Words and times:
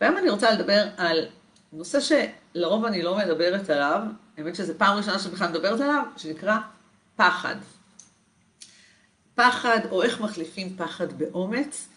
והיום 0.00 0.16
אני 0.16 0.30
רוצה 0.30 0.50
לדבר 0.50 0.84
על 0.96 1.26
נושא 1.72 1.98
שלרוב 2.00 2.84
אני 2.84 3.02
לא 3.02 3.16
מדברת 3.16 3.70
עליו, 3.70 4.00
האמת 4.38 4.56
שזו 4.56 4.72
פעם 4.78 4.96
ראשונה 4.96 5.18
שבכלל 5.18 5.48
מדברת 5.48 5.80
עליו, 5.80 6.02
שנקרא 6.16 6.56
פחד. 7.16 7.56
פחד, 9.34 9.78
או 9.90 10.02
איך 10.02 10.20
מחליפים 10.20 10.76
פחד 10.76 11.18
באומץ. 11.18 11.88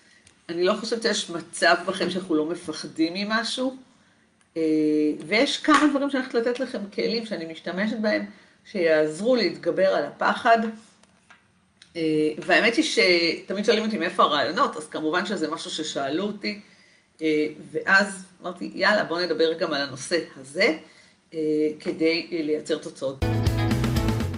אני 0.49 0.63
לא 0.63 0.73
חושבת 0.73 1.01
שיש 1.01 1.29
מצב 1.29 1.75
בחיים 1.85 2.09
שאנחנו 2.09 2.35
לא 2.35 2.45
מפחדים 2.45 3.13
ממשהו, 3.13 3.77
אה, 4.57 4.61
ויש 5.27 5.57
כמה 5.57 5.87
דברים 5.89 6.09
שאני 6.09 6.23
הולכת 6.23 6.33
לתת 6.33 6.59
לכם 6.59 6.79
כלים 6.93 7.25
שאני 7.25 7.45
משתמשת 7.45 7.97
בהם, 7.97 8.25
שיעזרו 8.65 9.35
להתגבר 9.35 9.87
על 9.87 10.05
הפחד. 10.05 10.57
אה, 11.95 12.01
והאמת 12.37 12.75
היא 12.75 12.85
שתמיד 12.85 13.65
שואלים 13.65 13.85
אותי 13.85 13.97
מאיפה 13.97 14.23
הרעיונות, 14.23 14.77
אז 14.77 14.87
כמובן 14.87 15.25
שזה 15.25 15.51
משהו 15.51 15.71
ששאלו 15.71 16.23
אותי, 16.23 16.61
ואז 17.71 18.25
אמרתי, 18.41 18.71
יאללה, 18.75 19.03
בואו 19.03 19.19
נדבר 19.19 19.53
גם 19.59 19.73
על 19.73 19.81
הנושא 19.81 20.19
הזה, 20.41 20.73
כדי 21.79 22.27
לייצר 22.31 22.77
תוצאות. 22.77 23.25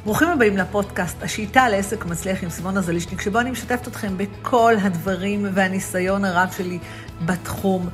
ברוכים 0.04 0.28
הבאים 0.28 0.58
לפודקאסט, 0.58 1.24
השיטה 1.24 1.70
לעסק 1.70 2.06
מצליח 2.06 2.44
עם 2.44 2.50
סימונה 2.50 2.82
זלישניק, 2.82 3.22
שבו 3.22 3.40
אני 3.40 3.52
משתפת 3.52 3.88
אתכם 3.88 4.18
בכל 4.18 4.74
הדברים 4.82 5.46
והניסיון 5.54 6.26
הרב 6.26 6.54
שלי 6.58 6.80
בתחום. 7.26 7.90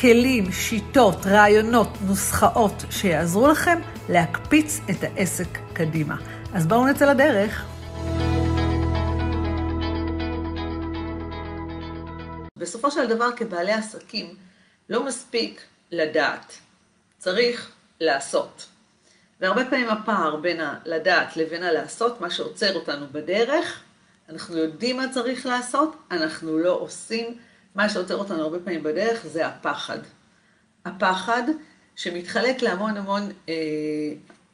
כלים, 0.00 0.52
שיטות, 0.52 1.26
רעיונות, 1.26 1.88
נוסחאות 2.06 2.84
שיעזרו 2.90 3.48
לכם 3.48 3.78
להקפיץ 4.08 4.80
את 4.90 4.96
העסק 5.02 5.58
קדימה. 5.72 6.16
אז 6.54 6.66
בואו 6.66 6.86
נצא 6.86 7.12
לדרך. 7.12 7.66
בסופו 12.60 12.90
של 12.90 13.06
דבר, 13.06 13.30
כבעלי 13.36 13.72
עסקים, 13.72 14.36
לא 14.88 15.04
מספיק 15.04 15.60
לדעת, 15.90 16.54
צריך 17.18 17.70
לעשות. 18.00 18.66
והרבה 19.40 19.64
פעמים 19.70 19.88
הפער 19.88 20.36
בין 20.36 20.60
הלדעת 20.60 21.36
לבין 21.36 21.62
הלעשות, 21.62 22.20
מה 22.20 22.30
שעוצר 22.30 22.74
אותנו 22.74 23.06
בדרך, 23.12 23.82
אנחנו 24.28 24.56
יודעים 24.56 24.96
מה 24.96 25.12
צריך 25.12 25.46
לעשות, 25.46 25.96
אנחנו 26.10 26.58
לא 26.58 26.72
עושים. 26.72 27.38
מה 27.74 27.88
שעוצר 27.88 28.16
אותנו 28.16 28.42
הרבה 28.42 28.58
פעמים 28.58 28.82
בדרך 28.82 29.26
זה 29.26 29.46
הפחד. 29.46 29.98
הפחד 30.84 31.42
שמתחלק 31.96 32.62
להמון 32.62 32.96
המון, 32.96 33.22
אה, 33.48 33.54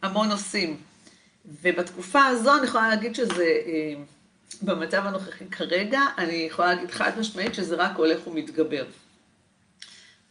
המון 0.02 0.28
נושאים. 0.28 0.80
ובתקופה 1.62 2.24
הזו 2.24 2.58
אני 2.58 2.66
יכולה 2.66 2.88
להגיד 2.88 3.14
שזה, 3.14 3.44
אה, 3.44 3.94
במצב 4.62 5.06
הנוכחי 5.06 5.44
כרגע, 5.50 6.00
אני 6.18 6.34
יכולה 6.34 6.74
להגיד 6.74 6.90
חד 6.90 7.18
משמעית 7.18 7.54
שזה 7.54 7.76
רק 7.76 7.96
הולך 7.96 8.26
ומתגבר. 8.26 8.84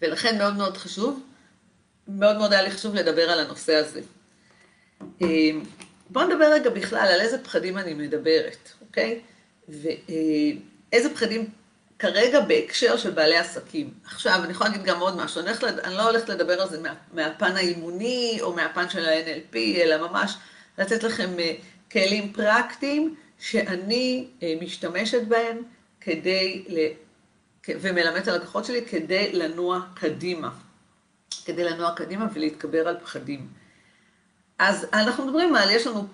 ולכן 0.02 0.38
מאוד 0.38 0.56
מאוד 0.56 0.78
חשוב, 0.78 1.24
מאוד 2.08 2.38
מאוד 2.38 2.54
היה 2.54 2.62
לי 2.62 2.72
חשוב 2.72 2.96
לדבר 2.96 3.30
על 3.30 3.40
הנושא 3.40 3.76
הזה. 3.76 4.02
אה, 5.22 5.28
בואו 6.10 6.28
נדבר 6.28 6.54
רגע 6.54 6.70
בכלל 6.70 7.08
על 7.08 7.22
איזה 7.22 7.44
פחדים 7.44 7.78
אני 7.78 7.94
מדברת, 7.94 8.70
אוקיי? 8.82 9.20
ואיזה 9.70 11.14
פחדים 11.14 11.50
כרגע 12.00 12.40
בהקשר 12.40 12.98
של 12.98 13.12
בעלי 13.12 13.38
עסקים. 13.38 13.94
עכשיו, 14.06 14.44
אני 14.44 14.52
יכולה 14.52 14.70
להגיד 14.70 14.86
גם 14.86 15.00
עוד 15.00 15.16
משהו, 15.16 15.42
אני, 15.42 15.50
לד... 15.64 15.80
אני 15.80 15.96
לא 15.96 16.10
הולכת 16.10 16.30
לדבר 16.30 16.62
על 16.62 16.70
זה 16.70 16.82
מה... 16.82 16.94
מהפן 17.14 17.56
האימוני 17.56 18.38
או 18.42 18.54
מהפן 18.54 18.90
של 18.90 19.06
ה-NLP, 19.06 19.56
אלא 19.56 20.08
ממש 20.08 20.34
לתת 20.78 21.04
לכם 21.04 21.40
אה, 21.40 21.54
כלים 21.92 22.34
פרקטיים 22.34 23.16
שאני 23.40 24.28
אה, 24.44 24.54
משתמשת 24.62 25.28
בהם 25.28 25.58
כדי. 26.02 26.66
ומלמדת 27.70 28.24
את 28.24 28.28
הלקוחות 28.28 28.66
שלי 28.66 28.86
כדי 28.86 29.34
לנוע 29.34 29.82
קדימה. 29.94 30.50
כדי 31.46 31.64
לנוע 31.64 31.96
קדימה 31.96 32.28
ולהתגבר 32.34 32.88
על 32.88 32.98
פחדים. 33.04 33.48
אז 34.60 34.88
אנחנו 34.94 35.26
מדברים 35.26 35.56
על, 35.56 35.72
יש 35.72 35.88
לנו 35.88 36.08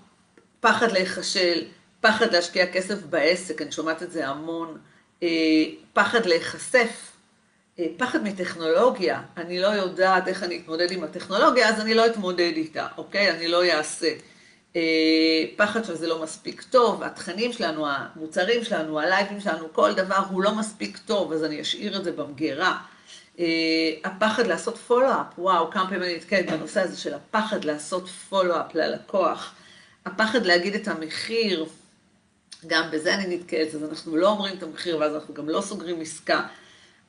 פחד 0.60 0.92
להיכשל, 0.92 1.64
פחד 2.02 2.34
להשקיע 2.34 2.72
כסף 2.72 3.04
בעסק, 3.04 3.62
אני 3.62 3.72
שומעת 3.72 4.04
את 4.04 4.12
זה 4.12 4.28
המון. 4.28 4.78
אה, 5.24 5.28
פחד 5.94 6.26
להיחשף, 6.26 7.12
אה, 7.80 7.86
פחד 7.98 8.24
מטכנולוגיה, 8.24 9.22
אני 9.38 9.60
לא 9.60 9.68
יודעת 9.68 10.28
איך 10.28 10.44
אני 10.44 10.60
אתמודד 10.60 10.92
עם 10.92 11.04
הטכנולוגיה, 11.04 11.70
אז 11.70 11.80
אני 11.80 11.94
לא 11.94 12.06
אתמודד 12.06 12.52
איתה, 12.56 12.88
אוקיי? 12.98 13.32
אני 13.32 13.48
לא 13.48 13.64
אעשה. 13.66 14.14
אה, 14.76 14.82
פחד 15.56 15.84
שזה 15.84 16.08
לא 16.08 16.24
מספיק 16.24 16.62
טוב, 16.62 17.04
התכנים 17.04 17.54
שלנו, 17.54 17.88
המוצרים 17.88 18.64
שלנו, 18.64 19.00
הלייבים 19.00 19.40
שלנו, 19.40 19.74
כל 19.74 19.94
דבר 19.94 20.24
הוא 20.30 20.44
לא 20.44 20.56
מספיק 20.56 20.98
טוב, 20.98 21.34
אז 21.34 21.44
אני 21.44 21.62
אשאיר 21.62 21.98
את 21.98 22.04
זה 22.04 22.12
במגירה. 22.12 22.78
הפחד 24.04 24.48
לעשות 24.48 24.78
פולו-אפ, 24.78 25.26
וואו, 25.38 25.72
כמה 25.72 25.84
פעמים 25.84 26.04
אני 26.04 26.16
נתקעת 26.16 26.46
בנושא 26.52 26.82
הזה 26.82 26.98
של 26.98 27.14
הפחד 27.14 27.64
לעשות 27.64 28.10
פולו-אפ 28.10 28.76
ללקוח. 28.76 29.54
הפחד 30.06 30.46
להגיד 30.46 30.76
את 30.76 30.88
המחיר, 30.88 31.66
גם 32.68 32.92
בזה 32.92 33.14
אני 33.14 33.36
נתקלת, 33.36 33.76
אז 33.76 33.84
אנחנו 33.84 34.18
לא 34.18 34.30
אומרים 34.30 34.58
את 34.58 34.64
המחיר 34.64 34.98
ואז 34.98 35.16
אנחנו 35.16 35.34
גם 35.34 35.50
לא 35.50 35.62
סוגרים 35.62 36.02
עסקה. 36.02 36.42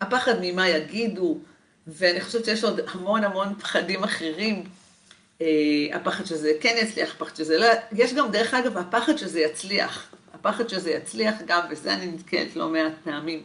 הפחד 0.01 0.35
ממה 0.41 0.69
יגידו, 0.69 1.39
ואני 1.87 2.21
חושבת 2.21 2.45
שיש 2.45 2.65
עוד 2.65 2.81
המון 2.87 3.25
המון 3.25 3.55
פחדים 3.55 4.05
אחרים. 4.05 4.65
אה, 5.43 5.97
הפחד 5.97 6.25
שזה 6.25 6.53
כן 6.61 6.75
יצליח, 6.83 7.15
הפחד 7.15 7.37
שזה 7.37 7.59
לא... 7.59 7.67
יש 7.93 8.15
גם, 8.15 8.31
דרך 8.31 8.55
אגב, 8.55 8.79
הפחד 8.79 9.17
שזה 9.17 9.41
יצליח. 9.41 10.09
הפחד 10.35 10.69
שזה 10.69 10.91
יצליח, 10.91 11.35
גם 11.47 11.61
בזה 11.71 11.95
אני 11.95 12.07
נתקלת 12.07 12.57
לא 12.57 12.69
מעט 12.69 12.93
פעמים. 13.05 13.43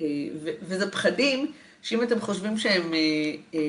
אה, 0.00 0.06
וזה 0.40 0.90
פחדים 0.90 1.52
שאם 1.82 2.02
אתם 2.02 2.20
חושבים 2.20 2.58
שהם 2.58 2.94
אה, 2.94 3.60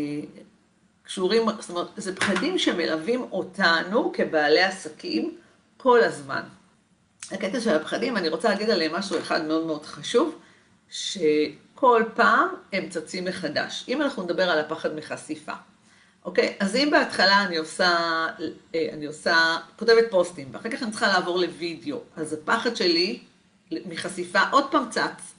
קשורים, 1.04 1.42
זאת 1.60 1.70
אומרת, 1.70 1.88
זה 1.98 2.16
פחדים 2.16 2.58
שמלווים 2.58 3.22
אותנו 3.32 4.12
כבעלי 4.14 4.64
עסקים 4.64 5.38
כל 5.78 6.04
הזמן. 6.04 6.42
הקטע 7.32 7.60
של 7.60 7.76
הפחדים, 7.76 8.18
אני 8.18 8.30
רוצה 8.30 8.50
להגיד 8.50 8.70
עליהם 8.70 8.96
משהו 8.96 9.20
אחד 9.20 9.46
מאוד 9.46 9.66
מאוד 9.66 9.86
חשוב, 9.86 10.40
שכל 10.90 12.04
פעם 12.16 12.48
הם 12.74 12.90
צצים 12.90 13.26
מחדש. 13.26 13.86
אם 13.88 14.02
אנחנו 14.02 14.24
נדבר 14.24 14.50
על 14.50 14.60
הפחד 14.60 14.96
מחשיפה, 14.96 15.54
אוקיי? 16.26 16.56
אז 16.60 16.76
אם 16.76 16.90
בהתחלה 16.92 17.44
אני 17.44 17.58
עושה, 17.58 17.96
אה, 18.76 18.90
אני 18.94 19.06
עושה, 19.06 19.58
כותבת 19.76 20.04
פוסטים, 20.10 20.48
ואחר 20.52 20.70
כך 20.70 20.84
אני 20.84 20.92
צריכה 20.92 21.08
לעבור 21.08 21.40
לוידאו, 21.40 22.00
אז 22.16 22.34
הפחד 22.34 22.76
שלי 22.76 23.20
מחשיפה 23.72 24.40
עוד 24.52 24.72
פעם 24.72 24.90
צץ. 24.90 25.34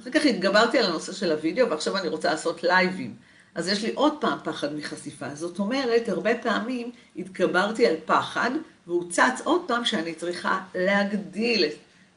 אחר 0.00 0.10
כך 0.10 0.26
התגברתי 0.26 0.78
על 0.78 0.84
הנושא 0.84 1.12
של 1.12 1.32
הוידאו, 1.32 1.70
ועכשיו 1.70 1.96
אני 1.96 2.08
רוצה 2.08 2.30
לעשות 2.30 2.62
לייבים. 2.62 3.14
אז 3.54 3.68
יש 3.68 3.82
לי 3.82 3.92
עוד 3.94 4.14
פעם 4.20 4.38
פחד 4.44 4.74
מחשיפה. 4.74 5.34
זאת 5.34 5.58
אומרת, 5.58 6.08
הרבה 6.08 6.38
פעמים 6.38 6.90
התגברתי 7.16 7.86
על 7.86 7.94
פחד, 8.04 8.50
והוא 8.86 9.10
צץ 9.10 9.40
עוד 9.44 9.60
פעם 9.66 9.84
שאני 9.84 10.14
צריכה 10.14 10.60
להגדיל, 10.74 11.64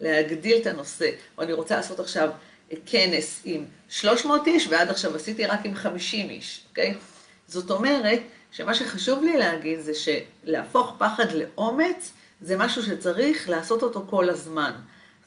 להגדיל 0.02 0.58
את 0.62 0.68
הנושא. 0.68 1.10
או 1.38 1.44
אני 1.44 1.54
רוצה 1.54 1.76
לעשות 1.76 2.00
עכשיו 2.00 2.30
כנס 2.86 3.42
עם 3.46 3.66
300 3.90 4.48
איש, 4.48 4.68
ועד 4.68 4.90
עכשיו 4.90 5.16
עשיתי 5.16 5.46
רק 5.46 5.60
עם 5.64 5.76
50 5.76 6.30
איש, 6.30 6.64
אוקיי? 6.70 6.96
זאת 7.48 7.72
אומרת, 7.72 8.20
שמה 8.52 8.76
שחשוב 8.76 9.24
לי 9.24 9.38
להגיד 9.38 9.80
זה 9.80 9.92
שלהפוך 9.94 10.96
פחד 10.98 11.32
לאומץ, 11.32 12.12
זה 12.42 12.58
משהו 12.58 12.84
שצריך 12.84 13.50
לעשות 13.50 13.84
אותו 13.84 14.06
כל 14.10 14.30
הזמן. 14.30 14.72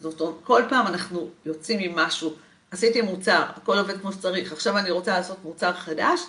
זאת 0.01 0.21
אומרת, 0.21 0.35
כל 0.45 0.63
פעם 0.69 0.87
אנחנו 0.87 1.31
יוצאים 1.47 1.79
עם 1.79 1.97
משהו, 1.97 2.35
עשיתי 2.71 3.01
מוצר, 3.01 3.43
הכל 3.57 3.79
עובד 3.79 4.01
כמו 4.01 4.13
שצריך, 4.13 4.53
עכשיו 4.53 4.79
אני 4.79 4.91
רוצה 4.91 5.19
לעשות 5.19 5.37
מוצר 5.45 5.73
חדש, 5.73 6.21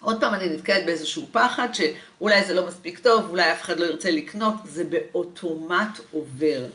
עוד 0.00 0.20
פעם 0.20 0.34
אני 0.34 0.48
נתקעת 0.48 0.86
באיזשהו 0.86 1.26
פחד 1.32 1.68
שאולי 1.72 2.44
זה 2.44 2.54
לא 2.54 2.66
מספיק 2.66 2.98
טוב, 2.98 3.30
אולי 3.30 3.52
אף 3.52 3.62
אחד 3.62 3.80
לא 3.80 3.84
ירצה 3.84 4.10
לקנות, 4.10 4.54
זה 4.64 4.84
באוטומט 4.84 6.00
עובר. 6.12 6.66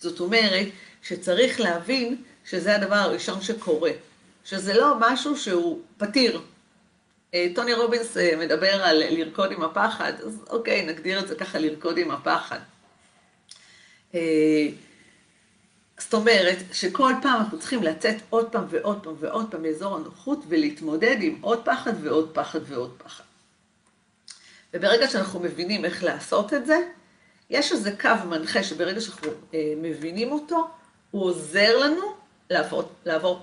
זאת 0.00 0.20
אומרת 0.20 0.66
שצריך 1.02 1.60
להבין 1.60 2.22
שזה 2.44 2.76
הדבר 2.76 2.94
הראשון 2.94 3.40
שקורה, 3.40 3.90
שזה 4.44 4.74
לא 4.74 4.96
משהו 5.00 5.36
שהוא 5.36 5.80
פתיר. 5.98 6.40
אה, 7.34 7.46
טוני 7.54 7.74
רובינס 7.74 8.16
אה, 8.16 8.36
מדבר 8.36 8.84
על 8.84 9.02
לרקוד 9.10 9.52
עם 9.52 9.62
הפחד, 9.62 10.12
אז 10.26 10.44
אוקיי, 10.50 10.86
נגדיר 10.86 11.20
את 11.20 11.28
זה 11.28 11.34
ככה, 11.34 11.58
לרקוד 11.58 11.98
עם 11.98 12.10
הפחד. 12.10 12.58
אה, 14.14 14.20
זאת 15.98 16.14
אומרת 16.14 16.58
שכל 16.72 17.12
פעם 17.22 17.40
אנחנו 17.40 17.58
צריכים 17.58 17.82
לצאת 17.82 18.16
עוד 18.30 18.52
פעם 18.52 18.64
ועוד 18.70 19.02
פעם 19.02 19.14
ועוד 19.18 19.50
פעם 19.50 19.62
מאזור 19.62 19.96
הנוחות 19.96 20.38
ולהתמודד 20.48 21.16
עם 21.20 21.38
עוד 21.40 21.64
פחד 21.64 21.92
ועוד 22.04 22.30
פחד 22.34 22.60
ועוד 22.66 22.94
פחד. 23.04 23.24
וברגע 24.74 25.08
שאנחנו 25.08 25.40
מבינים 25.40 25.84
איך 25.84 26.04
לעשות 26.04 26.54
את 26.54 26.66
זה, 26.66 26.78
יש 27.50 27.72
איזה 27.72 27.96
קו 28.00 28.08
מנחה 28.28 28.62
שברגע 28.62 29.00
שאנחנו 29.00 29.28
אה, 29.54 29.72
מבינים 29.76 30.32
אותו, 30.32 30.68
הוא 31.10 31.24
עוזר 31.24 31.78
לנו 31.78 32.14
לעבור, 32.50 32.82
לעבור 33.04 33.42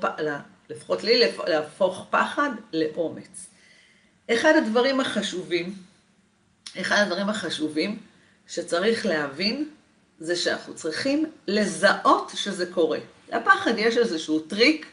לפחות 0.70 1.04
לי, 1.04 1.32
להפוך 1.48 2.06
פחד 2.10 2.50
לאומץ. 2.74 3.51
אחד 4.34 4.54
הדברים 4.58 5.00
החשובים, 5.00 5.74
אחד 6.82 6.96
הדברים 7.02 7.30
החשובים 7.30 7.98
שצריך 8.48 9.06
להבין, 9.06 9.70
זה 10.20 10.36
שאנחנו 10.36 10.76
צריכים 10.76 11.26
לזהות 11.48 12.32
שזה 12.36 12.66
קורה. 12.66 13.00
לפחד 13.34 13.72
יש 13.78 13.98
איזשהו 13.98 14.40
טריק, 14.40 14.86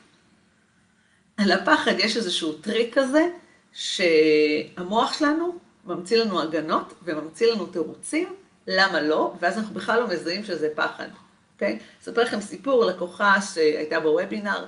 לפחד 1.39 1.93
יש 1.99 2.17
איזשהו 2.17 2.53
טריק 2.53 2.99
כזה, 2.99 3.29
שהמוח 3.73 5.19
שלנו 5.19 5.59
ממציא 5.85 6.19
לנו 6.19 6.43
הגנות 6.43 6.95
וממציא 7.05 7.53
לנו 7.53 7.67
תירוצים, 7.67 8.35
למה 8.67 9.01
לא, 9.01 9.35
ואז 9.41 9.59
אנחנו 9.59 9.75
בכלל 9.75 10.01
לא 10.01 10.09
מזהים 10.09 10.45
שזה 10.45 10.69
פחד, 10.75 11.09
אוקיי? 11.55 11.79
אספר 12.03 12.23
לכם 12.23 12.41
סיפור, 12.41 12.85
לקוחה 12.85 13.43
שהייתה 13.43 14.01
בוובינר 14.01 14.67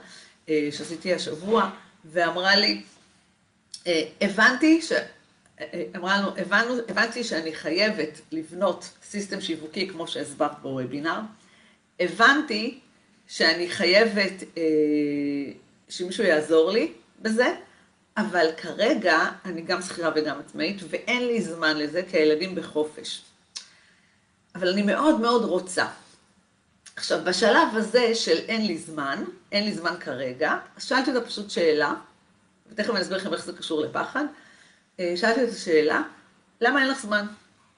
אה, 0.49 0.69
שעשיתי 0.73 1.14
השבוע, 1.14 1.70
ואמרה 2.05 2.56
לי, 2.56 2.82
הבנתי 4.20 4.82
ש... 4.82 4.92
אה, 5.60 5.84
אמרה 5.96 6.18
לנו, 6.18 6.36
הבנו, 6.36 6.74
הבנתי 6.88 7.24
שאני 7.24 7.54
חייבת 7.54 8.20
לבנות 8.32 8.90
סיסטם 9.02 9.40
שיווקי 9.40 9.88
כמו 9.88 10.08
שהסברת 10.08 10.58
בוובינר, 10.62 11.20
הבנתי 12.00 12.80
שאני 13.28 13.70
חייבת 13.70 14.32
אה, 14.56 14.62
שמישהו 15.88 16.24
יעזור 16.24 16.70
לי 16.70 16.92
בזה, 17.22 17.54
אבל 18.16 18.46
כרגע 18.56 19.30
אני 19.44 19.62
גם 19.62 19.82
שכירה 19.82 20.10
וגם 20.14 20.40
עצמאית, 20.40 20.76
ואין 20.88 21.26
לי 21.26 21.42
זמן 21.42 21.76
לזה, 21.76 22.02
כי 22.10 22.16
הילדים 22.16 22.54
בחופש. 22.54 23.22
אבל 24.54 24.68
אני 24.68 24.82
מאוד 24.82 25.20
מאוד 25.20 25.44
רוצה. 25.44 25.86
עכשיו, 26.96 27.20
בשלב 27.24 27.68
הזה 27.72 28.14
של 28.14 28.36
אין 28.36 28.66
לי 28.66 28.78
זמן, 28.78 29.24
אין 29.52 29.64
לי 29.64 29.72
זמן 29.72 29.94
כרגע, 30.00 30.58
שאלתי 30.78 31.10
אותה 31.10 31.26
פשוט 31.26 31.50
שאלה, 31.50 31.94
ותכף 32.70 32.90
אני 32.90 33.00
אסביר 33.00 33.17
לכם 33.17 33.32
איך 33.32 33.44
זה 33.44 33.52
קשור 33.52 33.81
לפחד. 33.81 34.25
אה, 35.00 35.12
שאלתי 35.17 35.43
אותה 35.43 35.55
שאלה, 35.55 36.02
למה 36.61 36.82
אין 36.82 36.88
לך 36.90 37.02
זמן? 37.02 37.26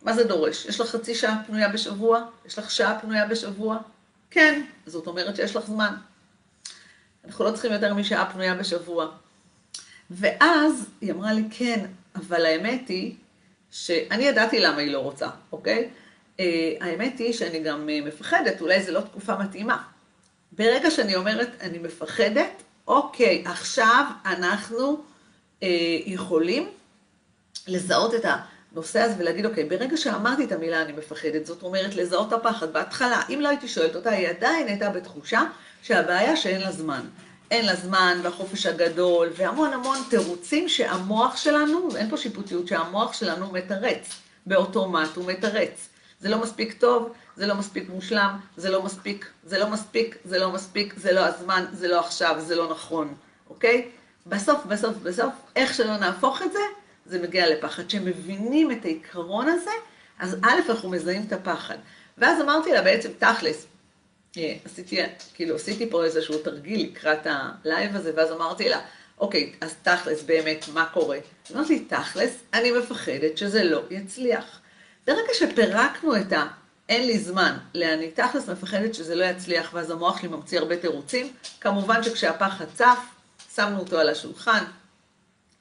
מה 0.03 0.13
זה 0.13 0.25
דורש? 0.25 0.67
יש 0.67 0.81
לך 0.81 0.91
חצי 0.91 1.15
שעה 1.15 1.43
פנויה 1.47 1.69
בשבוע? 1.69 2.25
יש 2.47 2.59
לך 2.59 2.71
שעה 2.71 2.99
פנויה 3.01 3.27
בשבוע? 3.27 3.79
כן, 4.31 4.63
זאת 4.87 5.07
אומרת 5.07 5.37
שיש 5.37 5.57
לך 5.57 5.67
זמן. 5.67 5.95
אנחנו 7.25 7.45
לא 7.45 7.51
צריכים 7.51 7.73
יותר 7.73 7.95
משעה 7.95 8.33
פנויה 8.33 8.55
בשבוע. 8.55 9.09
ואז 10.11 10.87
היא 11.01 11.13
אמרה 11.13 11.33
לי, 11.33 11.45
כן, 11.51 11.87
אבל 12.15 12.47
האמת 12.47 12.89
היא 12.89 13.15
שאני 13.71 14.25
ידעתי 14.25 14.61
למה 14.61 14.77
היא 14.77 14.93
לא 14.93 14.99
רוצה, 14.99 15.29
אוקיי? 15.53 15.89
Uh, 16.39 16.43
האמת 16.81 17.19
היא 17.19 17.33
שאני 17.33 17.61
גם 17.61 17.89
uh, 17.89 18.07
מפחדת, 18.07 18.61
אולי 18.61 18.83
זו 18.83 18.93
לא 18.93 19.01
תקופה 19.01 19.37
מתאימה. 19.37 19.83
ברגע 20.53 20.91
שאני 20.91 21.17
אומרת, 21.17 21.49
אני 21.61 21.79
מפחדת, 21.79 22.63
אוקיי, 22.87 23.43
עכשיו 23.47 24.05
אנחנו 24.27 24.97
uh, 25.61 25.65
יכולים 26.07 26.69
לזהות 27.69 28.15
את 28.15 28.25
הנושא 28.73 29.01
הזה 29.01 29.15
ולהגיד, 29.19 29.47
אוקיי, 29.47 29.65
ברגע 29.65 29.97
שאמרתי 29.97 30.45
את 30.45 30.53
המילה 30.53 30.83
אני 30.83 30.93
מפחדת, 30.93 31.47
זאת 31.47 31.63
אומרת 31.63 31.95
לזהות 31.95 32.29
את 32.29 32.33
הפחד 32.33 32.73
בהתחלה. 32.73 33.23
אם 33.29 33.41
לא 33.41 33.49
הייתי 33.49 33.69
שואלת 33.69 33.97
אותה, 33.97 34.11
היא 34.11 34.29
עדיין 34.29 34.67
הייתה 34.67 34.91
בתחושה 34.91 35.43
שהבעיה 35.83 36.37
שאין 36.37 36.61
לה 36.61 36.73
זמן. 36.73 37.07
אין 37.51 37.67
לה 37.67 37.75
זמן, 37.75 38.21
והחופש 38.23 38.67
הגדול, 38.67 39.31
והמון 39.37 39.73
המון 39.73 39.99
תירוצים 40.11 40.69
שהמוח 40.69 41.37
שלנו, 41.37 41.89
אין 41.97 42.11
פה 42.11 42.17
שיפוטיות, 42.17 42.69
שהמוח 42.69 43.13
שלנו 43.13 43.53
מתרץ. 43.53 44.09
באוטומט 44.47 45.17
הוא 45.17 45.25
מתרץ. 45.27 45.89
זה 46.23 46.29
לא 46.29 46.39
מספיק 46.39 46.73
טוב, 46.73 47.13
זה 47.37 47.47
לא 47.47 47.55
מספיק 47.55 47.89
מושלם, 47.89 48.39
זה 48.57 48.71
לא 48.71 48.83
מספיק, 48.83 49.31
זה 49.45 49.59
לא 49.59 49.71
מספיק, 49.71 50.17
זה 50.25 50.39
לא 50.39 50.53
מספיק, 50.53 50.95
זה 50.97 51.13
לא 51.13 51.21
הזמן, 51.21 51.65
זה 51.73 51.89
לא 51.89 52.01
עכשיו, 52.01 52.37
זה 52.39 52.57
לא 52.57 52.71
נכון, 52.71 53.15
אוקיי? 53.51 53.89
בסוף, 54.27 54.67
בסוף, 54.67 54.97
בסוף, 54.97 55.33
איך 55.57 55.75
שלא 55.75 55.97
נהפוך 55.97 56.43
את 56.43 56.53
זה, 56.53 56.59
זה 57.07 57.23
מגיע 57.23 57.51
לפחד. 57.51 57.83
כשמבינים 57.87 58.73
את 58.73 58.85
העיקרון 58.85 59.49
הזה, 59.49 59.71
אז 60.19 60.37
א', 60.43 60.71
אנחנו 60.71 60.91
מזהים 60.91 61.23
את 61.29 61.33
הפחד. 61.33 61.77
ואז 62.19 62.41
אמרתי 62.41 62.73
לה 62.73 62.83
בעצם, 62.83 63.09
תכלס, 63.19 63.67
אה, 64.37 64.55
עשיתי, 64.65 65.01
כאילו, 65.35 65.57
עשיתי 65.57 65.91
פה 65.91 66.05
איזשהו 66.05 66.39
תרגיל 66.39 66.91
לקראת 66.91 67.27
הלייב 67.27 67.97
הזה, 67.97 68.13
ואז 68.17 68.33
אמרתי 68.33 68.69
לה, 68.69 68.81
אוקיי, 69.19 69.53
אז 69.61 69.75
תכלס, 69.83 70.23
באמת, 70.23 70.65
מה 70.75 70.87
קורה? 70.87 71.19
אמרתי 71.55 71.85
תכלס, 71.85 72.39
אני 72.55 72.71
מפחדת 72.71 73.39
שזה 73.39 73.65
לא 73.65 73.83
יצליח. 73.91 74.62
ברגע 75.07 75.35
שפירקנו 75.35 76.17
את 76.17 76.33
ה... 76.33 76.47
אין 76.89 77.07
לי 77.07 77.19
זמן, 77.19 77.57
לאני 77.75 78.11
תכלס 78.11 78.49
מפחדת 78.49 78.95
שזה 78.95 79.15
לא 79.15 79.25
יצליח, 79.25 79.71
ואז 79.75 79.91
המוח 79.91 80.21
שלי 80.21 80.29
ממציא 80.29 80.59
הרבה 80.59 80.77
תירוצים. 80.77 81.33
כמובן 81.61 82.03
שכשהפחד 82.03 82.65
צף, 82.75 82.99
שמנו 83.55 83.79
אותו 83.79 83.99
על 83.99 84.09
השולחן, 84.09 84.65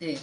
אה, 0.02 0.14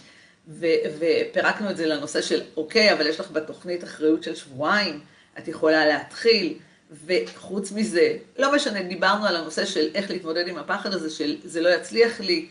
ופירקנו 0.49 1.71
את 1.71 1.77
זה 1.77 1.87
לנושא 1.87 2.23
של, 2.23 2.43
אוקיי, 2.57 2.93
אבל 2.93 3.07
יש 3.07 3.21
לך 3.21 3.31
בתוכנית 3.31 3.85
אחריות 3.85 4.23
של 4.23 4.35
שבועיים, 4.35 5.01
את 5.39 5.49
יכולה 5.49 5.87
להתחיל, 5.87 6.59
וחוץ 7.07 7.73
מזה, 7.73 8.17
לא 8.39 8.55
משנה, 8.55 8.83
דיברנו 8.83 9.27
על 9.27 9.37
הנושא 9.37 9.65
של 9.65 9.91
איך 9.95 10.11
להתמודד 10.11 10.49
עם 10.49 10.59
הפחד 10.59 10.93
הזה, 10.93 11.11
של 11.11 11.37
זה 11.45 11.61
לא 11.61 11.69
יצליח 11.69 12.21
לי, 12.21 12.49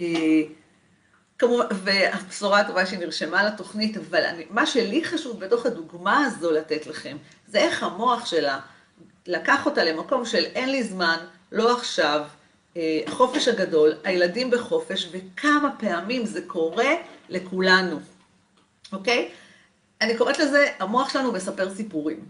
אה, 0.00 0.06
כמובן, 1.40 1.64
והבשורה 1.84 2.60
הטובה 2.60 2.86
שנרשמה 2.86 3.44
לתוכנית, 3.44 3.96
אבל 3.96 4.24
אני, 4.24 4.44
מה 4.50 4.66
שלי 4.66 5.04
חשוב 5.04 5.40
בתוך 5.40 5.66
הדוגמה 5.66 6.24
הזו 6.26 6.50
לתת 6.50 6.86
לכם, 6.86 7.16
זה 7.48 7.58
איך 7.58 7.82
המוח 7.82 8.26
שלה 8.26 8.60
לקח 9.26 9.66
אותה 9.66 9.84
למקום 9.84 10.24
של 10.24 10.44
אין 10.44 10.70
לי 10.70 10.82
זמן, 10.82 11.16
לא 11.52 11.76
עכשיו, 11.76 12.24
אה, 12.76 13.00
החופש 13.06 13.48
הגדול, 13.48 13.92
הילדים 14.04 14.50
בחופש, 14.50 15.08
וכמה 15.12 15.70
פעמים 15.78 16.26
זה 16.26 16.40
קורה 16.46 16.90
לכולנו, 17.28 18.00
אוקיי? 18.92 19.30
אני 20.00 20.16
קוראת 20.16 20.38
לזה, 20.38 20.66
המוח 20.78 21.12
שלנו 21.12 21.32
מספר 21.32 21.74
סיפורים. 21.74 22.24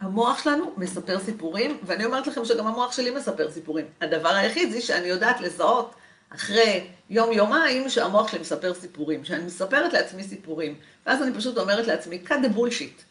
המוח 0.00 0.44
שלנו 0.44 0.72
מספר 0.76 1.18
סיפורים, 1.18 1.78
ואני 1.82 2.04
אומרת 2.04 2.26
לכם 2.26 2.44
שגם 2.44 2.66
המוח 2.66 2.92
שלי 2.92 3.10
מספר 3.10 3.50
סיפורים. 3.50 3.86
הדבר 4.00 4.28
היחיד 4.28 4.70
זה 4.70 4.80
שאני 4.80 5.06
יודעת 5.06 5.40
לזהות 5.40 5.94
אחרי 6.30 6.86
יום-יומיים 7.10 7.88
שהמוח 7.88 8.28
שלי 8.28 8.40
מספר 8.40 8.74
סיפורים, 8.74 9.24
שאני 9.24 9.44
מספרת 9.44 9.92
לעצמי 9.92 10.22
סיפורים, 10.22 10.74
ואז 11.06 11.22
אני 11.22 11.34
פשוט 11.34 11.58
אומרת 11.58 11.86
לעצמי, 11.86 12.20
cut 12.26 12.32
the 12.32 12.56
bullshit, 12.56 13.02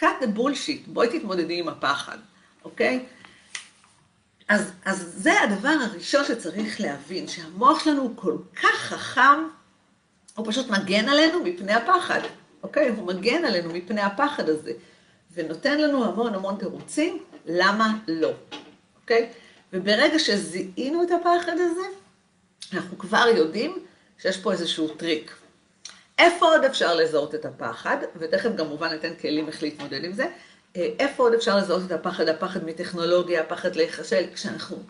cut 0.00 0.22
the 0.22 0.38
bullshit, 0.38 0.86
בואי 0.86 1.18
תתמודדי 1.18 1.58
עם 1.58 1.68
הפחד, 1.68 2.18
אוקיי? 2.64 3.04
אז, 4.48 4.72
אז 4.84 5.14
זה 5.16 5.42
הדבר 5.42 5.68
הראשון 5.68 6.24
שצריך 6.24 6.80
להבין, 6.80 7.28
שהמוח 7.28 7.84
שלנו 7.84 8.02
הוא 8.02 8.16
כל 8.16 8.36
כך 8.62 8.76
חכם, 8.76 9.48
הוא 10.36 10.46
פשוט 10.48 10.70
מגן 10.70 11.08
עלינו 11.08 11.44
מפני 11.44 11.72
הפחד, 11.72 12.20
אוקיי? 12.62 12.88
הוא 12.88 13.06
מגן 13.06 13.44
עלינו 13.44 13.70
מפני 13.72 14.00
הפחד 14.00 14.48
הזה. 14.48 14.72
ונותן 15.34 15.80
לנו 15.80 16.04
המון 16.04 16.34
המון 16.34 16.56
תירוצים 16.56 17.18
למה 17.46 17.96
לא, 18.08 18.32
אוקיי? 19.00 19.30
וברגע 19.72 20.18
שזיהינו 20.18 21.02
את 21.02 21.10
הפחד 21.10 21.52
הזה, 21.52 21.80
אנחנו 22.72 22.98
כבר 22.98 23.26
יודעים 23.36 23.78
שיש 24.18 24.36
פה 24.36 24.52
איזשהו 24.52 24.88
טריק. 24.88 25.36
איפה 26.18 26.46
עוד 26.46 26.64
אפשר 26.64 26.94
לזהות 26.94 27.34
את 27.34 27.44
הפחד, 27.44 27.96
ותכף 28.16 28.50
כמובן 28.56 28.92
ניתן 28.92 29.14
כלים 29.20 29.46
איך 29.46 29.62
להתמודד 29.62 30.04
עם 30.04 30.12
זה, 30.12 30.26
איפה 30.74 31.22
עוד 31.22 31.34
אפשר 31.34 31.56
לזהות 31.56 31.82
את 31.86 31.92
הפחד, 31.92 32.28
הפחד 32.28 32.64
מטכנולוגיה, 32.64 33.40
הפחד 33.40 33.76
להיכשל, 33.76 34.24
כשאנחנו, 34.34 34.82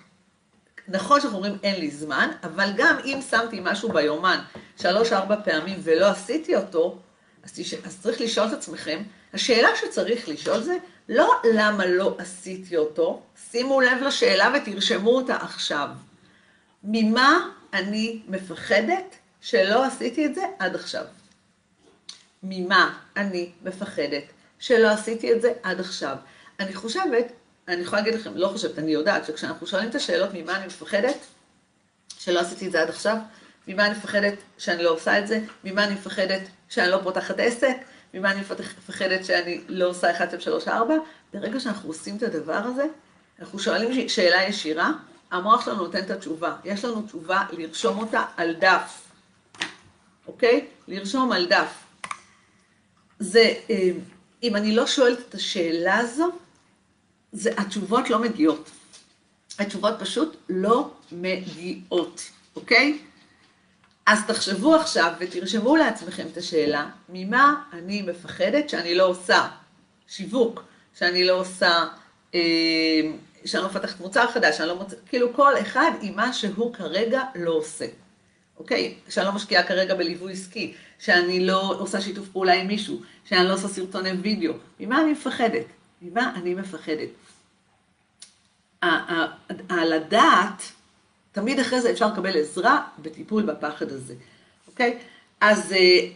נכון 0.89 1.21
שאנחנו 1.21 1.37
אומרים 1.37 1.59
אין 1.63 1.81
לי 1.81 1.91
זמן, 1.91 2.31
אבל 2.43 2.71
גם 2.77 2.97
אם 3.05 3.19
שמתי 3.31 3.61
משהו 3.63 3.89
ביומן 3.89 4.39
שלוש-ארבע 4.81 5.37
פעמים 5.45 5.79
ולא 5.83 6.07
עשיתי 6.07 6.57
אותו, 6.57 6.99
אז, 7.45 7.53
תש... 7.55 7.75
אז 7.75 8.01
צריך 8.01 8.21
לשאול 8.21 8.49
את 8.49 8.53
עצמכם, 8.53 9.03
השאלה 9.35 9.69
שצריך 9.77 10.29
לשאול 10.29 10.63
זה 10.63 10.77
לא 11.09 11.35
למה 11.55 11.87
לא 11.87 12.15
עשיתי 12.19 12.77
אותו, 12.77 13.23
שימו 13.51 13.81
לב 13.81 14.03
לשאלה 14.07 14.53
ותרשמו 14.55 15.17
אותה 15.17 15.37
עכשיו. 15.37 15.89
ממה 16.85 17.49
אני 17.75 18.23
מפחדת 18.29 19.17
שלא 19.41 19.85
עשיתי 19.85 20.27
את 20.27 20.35
זה 20.35 20.43
עד 20.59 20.75
עכשיו? 20.75 21.05
ממה 22.43 22.99
אני 23.17 23.51
מפחדת 23.63 24.25
שלא 24.59 24.89
עשיתי 24.91 25.33
את 25.33 25.43
זה 25.43 25.53
עד 25.63 25.81
עכשיו? 25.81 26.17
אני 26.61 26.75
חושבת, 26.75 27.33
אני 27.69 27.83
יכולה 27.83 28.03
להגיד 28.03 28.21
לכם, 28.21 28.37
לא 28.37 28.49
חושבת, 28.49 28.79
אני 28.79 28.91
יודעת 28.91 29.25
שכשאנחנו 29.25 29.67
שואלים 29.67 29.91
את 29.91 29.95
השאלות 29.95 30.31
ממה 30.35 30.57
אני 30.57 30.67
מפחדת 30.67 31.17
שלא 32.19 32.41
עשיתי 32.41 32.67
את 32.67 32.73
זה 32.73 32.83
עד 32.83 32.89
עכשיו, 32.89 33.17
ממה 33.69 33.87
אני 33.87 33.95
מפחדת 33.95 34.35
שאני 34.59 34.83
לא 34.83 34.91
עושה 34.91 35.19
את 35.19 35.27
זה, 35.27 35.41
ממה 35.65 35.85
אני 35.85 35.95
מפחדת 35.95 36.43
שאני 36.69 36.91
לא 36.91 37.01
פותחת 37.03 37.35
עסק, 37.39 37.77
ממה 38.15 38.33
אני 38.33 38.41
מפחדת 38.41 39.25
שאני 39.25 39.61
לא 39.69 39.89
עושה 39.89 40.11
1, 40.11 40.29
2, 40.29 40.41
3, 40.41 40.69
4, 40.69 40.95
ברגע 41.33 41.61
שאנחנו 41.61 41.89
עושים 41.89 42.17
את 42.17 42.23
הדבר 42.23 42.53
הזה, 42.53 42.87
אנחנו 43.41 43.59
שואלים 43.59 44.09
שאלה 44.09 44.43
ישירה, 44.43 44.93
המוח 45.35 45.65
שלנו 45.65 45.85
נותן 45.85 45.99
את 45.99 46.11
התשובה. 46.11 46.57
יש 46.65 46.85
לנו 46.85 47.03
תשובה 47.03 47.43
לרשום 47.53 47.99
אותה 47.99 48.25
על 48.37 48.55
דף, 48.55 49.03
אוקיי? 50.27 50.67
לרשום 50.89 51.33
על 51.33 51.47
דף. 51.47 51.85
זה, 53.19 53.55
אה, 53.71 53.91
אם 54.43 54.57
אני 54.57 54.77
לא 54.77 54.87
שואלת 54.87 55.19
את 55.29 55.35
השאלה 55.35 55.97
הזו, 55.97 56.31
זה, 57.33 57.51
התשובות 57.57 58.11
לא 58.11 58.19
מגיעות. 58.19 58.71
התשובות 59.59 59.95
פשוט 59.99 60.37
לא 60.49 60.91
מגיעות, 61.13 62.31
אוקיי? 62.57 62.99
אז 64.07 64.19
תחשבו 64.27 64.75
עכשיו 64.75 65.13
ותרשמו 65.21 65.77
לעצמכם 65.77 66.27
את 66.33 66.37
השאלה, 66.37 66.91
ממה 67.09 67.63
אני 67.73 68.03
מפחדת 68.03 68.69
שאני 68.69 68.95
לא 68.95 69.07
עושה 69.07 69.49
שיווק, 70.09 70.63
שאני 70.99 71.25
לא 71.25 71.41
עושה, 71.41 71.85
אה, 72.35 72.41
שאני 73.45 73.63
לא 73.63 73.69
מפתחת 73.69 74.01
מוצר 74.01 74.27
חדש, 74.27 74.57
שאני 74.57 74.69
לא 74.69 74.77
מוצא, 74.77 74.97
כאילו 75.07 75.35
כל 75.35 75.53
אחד 75.61 75.91
עם 76.01 76.17
מה 76.17 76.33
שהוא 76.33 76.75
כרגע 76.75 77.23
לא 77.35 77.51
עושה, 77.51 77.87
אוקיי? 78.59 78.95
שאני 79.09 79.27
לא 79.27 79.33
משקיעה 79.33 79.63
כרגע 79.63 79.95
בליווי 79.95 80.33
עסקי, 80.33 80.75
שאני 80.99 81.47
לא 81.47 81.77
עושה 81.79 82.01
שיתוף 82.01 82.29
פעולה 82.29 82.53
עם 82.53 82.67
מישהו, 82.67 83.03
שאני 83.25 83.49
לא 83.49 83.55
עושה 83.55 83.69
סרטוני 83.69 84.11
וידאו. 84.11 84.53
ממה 84.81 85.01
אני 85.01 85.13
מפחדת? 85.13 85.67
ממה 86.03 86.33
אני 86.37 86.55
מפחדת? 86.55 87.09
על 89.69 89.93
הדעת, 89.93 90.63
תמיד 91.33 91.61
אחרי 91.61 91.81
זה 91.81 91.91
אפשר 91.91 92.07
לקבל 92.07 92.37
עזרה 92.37 92.87
בטיפול 92.99 93.43
בפחד 93.43 93.93
הזה, 93.93 94.15
אוקיי? 94.67 94.99
אז, 95.47 95.73
אה, 95.73 96.09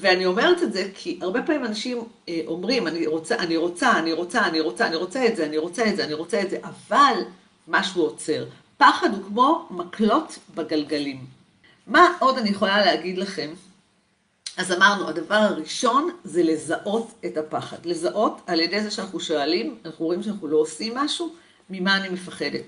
ואני 0.00 0.26
אומרת 0.26 0.62
את 0.62 0.72
זה 0.72 0.90
כי 0.94 1.18
הרבה 1.22 1.42
פעמים 1.42 1.64
אנשים 1.64 1.98
אה, 2.28 2.40
אומרים, 2.46 2.86
אני 2.86 3.06
רוצה, 3.06 3.36
אני 3.38 3.56
רוצה, 3.56 3.98
אני 3.98 4.12
רוצה, 4.12 4.46
אני 4.46 4.60
רוצה, 4.60 4.86
אני 4.86 4.96
רוצה 4.96 5.26
את 5.26 5.36
זה, 5.36 5.46
אני 5.46 5.58
רוצה 5.58 5.88
את 5.88 5.96
זה, 5.96 6.04
אני 6.04 6.14
רוצה 6.14 6.42
את 6.42 6.50
זה, 6.50 6.58
אבל 6.62 7.14
משהו 7.68 8.02
עוצר. 8.02 8.44
פחד 8.76 9.14
הוא 9.14 9.24
כמו 9.24 9.68
מקלות 9.70 10.38
בגלגלים. 10.54 11.26
מה 11.86 12.16
עוד 12.18 12.38
אני 12.38 12.50
יכולה 12.50 12.84
להגיד 12.84 13.18
לכם? 13.18 13.50
אז 14.56 14.72
אמרנו, 14.72 15.08
הדבר 15.08 15.34
הראשון 15.34 16.10
זה 16.24 16.42
לזהות 16.42 17.12
את 17.24 17.36
הפחד. 17.36 17.86
לזהות 17.86 18.40
על 18.46 18.60
ידי 18.60 18.80
זה 18.80 18.90
שאנחנו 18.90 19.20
שואלים, 19.20 19.78
אנחנו 19.84 20.04
רואים 20.04 20.22
שאנחנו 20.22 20.48
לא 20.48 20.56
עושים 20.56 20.94
משהו, 20.94 21.34
ממה 21.70 21.96
אני 21.96 22.08
מפחדת, 22.08 22.64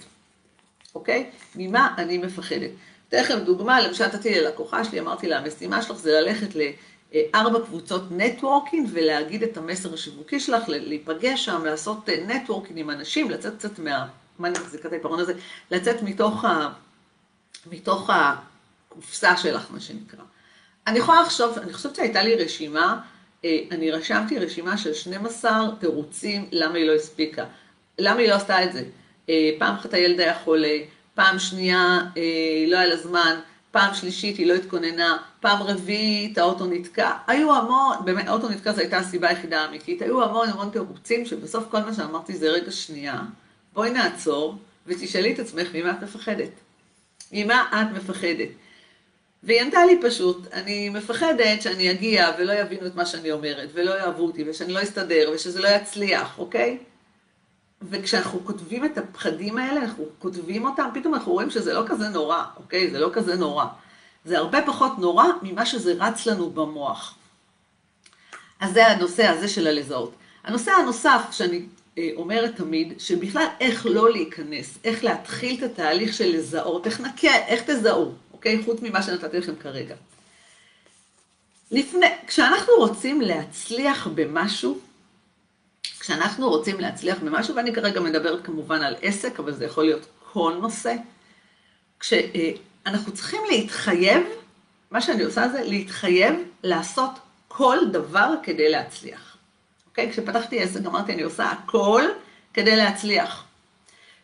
אוקיי? 0.94 1.30
ממה 1.54 1.94
אני 1.98 2.18
מפחדת. 2.18 2.70
אתן 3.08 3.20
לכם 3.20 3.38
דוגמה, 3.38 3.80
למשל 3.80 4.06
נתתי 4.06 4.40
ללקוחה 4.40 4.84
שלי, 4.84 5.00
אמרתי 5.00 5.28
לה, 5.28 5.38
המשימה 5.38 5.82
שלך 5.82 5.96
זה 5.96 6.20
ללכת 6.20 6.48
לארבע 6.54 7.60
קבוצות 7.64 8.02
נטוורקינג 8.10 8.88
ולהגיד 8.92 9.42
את 9.42 9.56
המסר 9.56 9.94
השיווקי 9.94 10.40
שלך, 10.40 10.62
להיפגש 10.68 11.44
שם, 11.44 11.64
לעשות 11.64 12.08
נטוורקינג 12.08 12.78
עם 12.78 12.90
אנשים, 12.90 13.30
לצאת 13.30 13.58
קצת 13.58 13.78
מה... 13.78 14.06
מה 14.38 14.48
אני 14.48 14.58
מחזיקה 14.58 14.88
את 14.88 14.92
העיפרון 14.92 15.20
הזה? 15.20 15.32
לצאת 15.70 16.02
מתוך, 16.02 16.44
ה, 16.44 16.72
מתוך 17.70 18.10
הקופסה 18.12 19.36
שלך, 19.36 19.66
מה 19.70 19.80
שנקרא. 19.80 20.24
אני 20.86 20.98
יכולה 20.98 21.22
לחשוב, 21.22 21.58
אני 21.58 21.72
חושבת 21.72 21.96
שהייתה 21.96 22.22
לי 22.22 22.34
רשימה, 22.34 23.00
אה, 23.44 23.58
אני 23.70 23.90
רשמתי 23.90 24.38
רשימה 24.38 24.78
של 24.78 24.94
12 24.94 25.68
תירוצים 25.80 26.48
למה 26.52 26.74
היא 26.78 26.86
לא 26.86 26.92
הספיקה. 26.92 27.44
למה 27.98 28.20
היא 28.20 28.28
לא 28.28 28.34
עשתה 28.34 28.64
את 28.64 28.72
זה? 28.72 28.84
אה, 29.28 29.50
פעם 29.58 29.74
אחת 29.74 29.94
הילד 29.94 30.20
היה 30.20 30.38
חולה, 30.38 30.78
פעם 31.16 31.38
שנייה 31.38 32.00
אה, 32.16 32.64
לא 32.66 32.76
היה 32.76 32.86
לה 32.86 32.96
זמן, 32.96 33.36
פעם 33.70 33.94
שלישית 33.94 34.36
היא 34.36 34.46
לא 34.46 34.54
התכוננה, 34.54 35.16
פעם 35.40 35.62
רביעית 35.62 36.38
האוטו 36.38 36.66
נתקע. 36.66 37.10
היו 37.26 37.54
המון, 37.54 37.96
באמת, 38.04 38.28
האוטו 38.28 38.48
נתקע 38.48 38.72
זו 38.72 38.80
הייתה 38.80 38.98
הסיבה 38.98 39.28
היחידה 39.28 39.60
האמיתית, 39.60 40.02
היו 40.02 40.22
המון 40.22 40.48
המון 40.48 40.70
תירוצים 40.70 41.26
שבסוף 41.26 41.64
כל 41.70 41.80
מה 41.80 41.94
שאמרתי 41.94 42.36
זה 42.36 42.50
רגע 42.50 42.70
שנייה, 42.70 43.20
בואי 43.74 43.90
נעצור 43.90 44.56
ותשאלי 44.86 45.34
את 45.34 45.38
עצמך 45.38 45.68
ממה 45.74 45.90
את 45.90 46.02
מפחדת. 46.02 46.50
ממה 47.32 47.64
את 47.72 47.96
מפחדת? 47.96 48.48
והיא 49.42 49.60
ענתה 49.60 49.84
לי 49.84 49.98
פשוט, 50.02 50.46
אני 50.52 50.88
מפחדת 50.88 51.62
שאני 51.62 51.90
אגיע 51.90 52.32
ולא 52.38 52.52
יבינו 52.52 52.86
את 52.86 52.94
מה 52.94 53.06
שאני 53.06 53.32
אומרת, 53.32 53.68
ולא 53.72 53.98
יאהבו 53.98 54.26
אותי, 54.26 54.50
ושאני 54.50 54.72
לא 54.72 54.82
אסתדר, 54.82 55.30
ושזה 55.34 55.60
לא 55.60 55.68
יצליח, 55.68 56.38
אוקיי? 56.38 56.78
וכשאנחנו 57.82 58.44
כותבים 58.44 58.84
את 58.84 58.98
הפחדים 58.98 59.58
האלה, 59.58 59.80
אנחנו 59.80 60.04
כותבים 60.18 60.64
אותם, 60.64 60.88
פתאום 60.94 61.14
אנחנו 61.14 61.32
רואים 61.32 61.50
שזה 61.50 61.72
לא 61.74 61.82
כזה 61.86 62.08
נורא, 62.08 62.44
אוקיי? 62.56 62.90
זה 62.90 62.98
לא 62.98 63.10
כזה 63.12 63.36
נורא. 63.36 63.64
זה 64.24 64.38
הרבה 64.38 64.66
פחות 64.66 64.98
נורא 64.98 65.24
ממה 65.42 65.66
שזה 65.66 65.94
רץ 65.98 66.26
לנו 66.26 66.50
במוח. 66.50 67.14
אז 68.60 68.72
זה 68.72 68.86
הנושא 68.86 69.26
הזה 69.26 69.48
של 69.48 69.66
הלזהות. 69.66 70.12
הנושא 70.44 70.70
הנוסף 70.70 71.20
שאני 71.30 71.62
אה, 71.98 72.10
אומרת 72.16 72.56
תמיד, 72.56 73.00
שבכלל 73.00 73.46
איך 73.60 73.86
לא 73.86 74.10
להיכנס, 74.12 74.78
איך 74.84 75.04
להתחיל 75.04 75.56
את 75.58 75.70
התהליך 75.70 76.14
של 76.14 76.36
לזהות, 76.36 76.86
איך 76.86 77.00
נקה, 77.00 77.36
איך 77.46 77.62
תזהו, 77.70 78.12
אוקיי? 78.32 78.62
חוץ 78.64 78.82
ממה 78.82 79.02
שנתתי 79.02 79.38
לכם 79.38 79.56
כרגע. 79.56 79.94
לפני, 81.70 82.06
כשאנחנו 82.26 82.72
רוצים 82.78 83.20
להצליח 83.20 84.08
במשהו, 84.14 84.78
כשאנחנו 86.00 86.48
רוצים 86.48 86.80
להצליח 86.80 87.18
במשהו, 87.18 87.56
ואני 87.56 87.74
כרגע 87.74 88.00
מדברת 88.00 88.46
כמובן 88.46 88.82
על 88.82 88.96
עסק, 89.02 89.38
אבל 89.38 89.52
זה 89.52 89.64
יכול 89.64 89.84
להיות 89.84 90.06
כל 90.32 90.58
נושא, 90.60 90.94
כשאנחנו 92.00 93.12
צריכים 93.14 93.40
להתחייב, 93.50 94.22
מה 94.90 95.00
שאני 95.00 95.22
עושה 95.22 95.48
זה 95.48 95.62
להתחייב 95.64 96.34
לעשות 96.62 97.10
כל 97.48 97.78
דבר 97.92 98.34
כדי 98.42 98.68
להצליח. 98.68 99.36
אוקיי? 99.86 100.10
כשפתחתי 100.10 100.60
עסק 100.60 100.86
אמרתי, 100.86 101.12
אני 101.12 101.22
עושה 101.22 101.44
הכל 101.44 102.02
כדי 102.54 102.76
להצליח. 102.76 103.44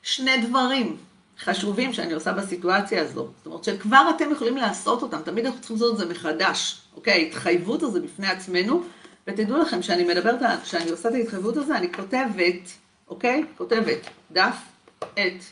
שני 0.03 0.47
דברים 0.47 0.97
חשובים 1.39 1.93
שאני 1.93 2.13
עושה 2.13 2.33
בסיטואציה 2.33 3.03
הזו, 3.03 3.29
זאת 3.37 3.47
אומרת 3.47 3.65
שכבר 3.65 4.11
אתם 4.17 4.33
יכולים 4.33 4.57
לעשות 4.57 5.03
אותם, 5.03 5.19
תמיד 5.25 5.47
אנחנו 5.47 5.61
צריכים 5.61 5.77
לעשות 5.77 5.93
את 5.93 5.99
זה 5.99 6.07
מחדש, 6.07 6.81
אוקיי? 6.97 7.13
ההתחייבות 7.13 7.83
הזו 7.83 8.03
בפני 8.03 8.29
עצמנו, 8.29 8.83
ותדעו 9.27 9.59
לכם, 9.59 9.81
כשאני 9.81 10.05
מדברת, 10.05 10.41
כשאני 10.63 10.91
עושה 10.91 11.09
את 11.09 11.15
ההתחייבות 11.15 11.57
הזו, 11.57 11.75
אני 11.75 11.93
כותבת, 11.93 12.71
אוקיי? 13.09 13.45
כותבת, 13.57 13.99
דף, 14.33 14.57
את, 14.99 15.43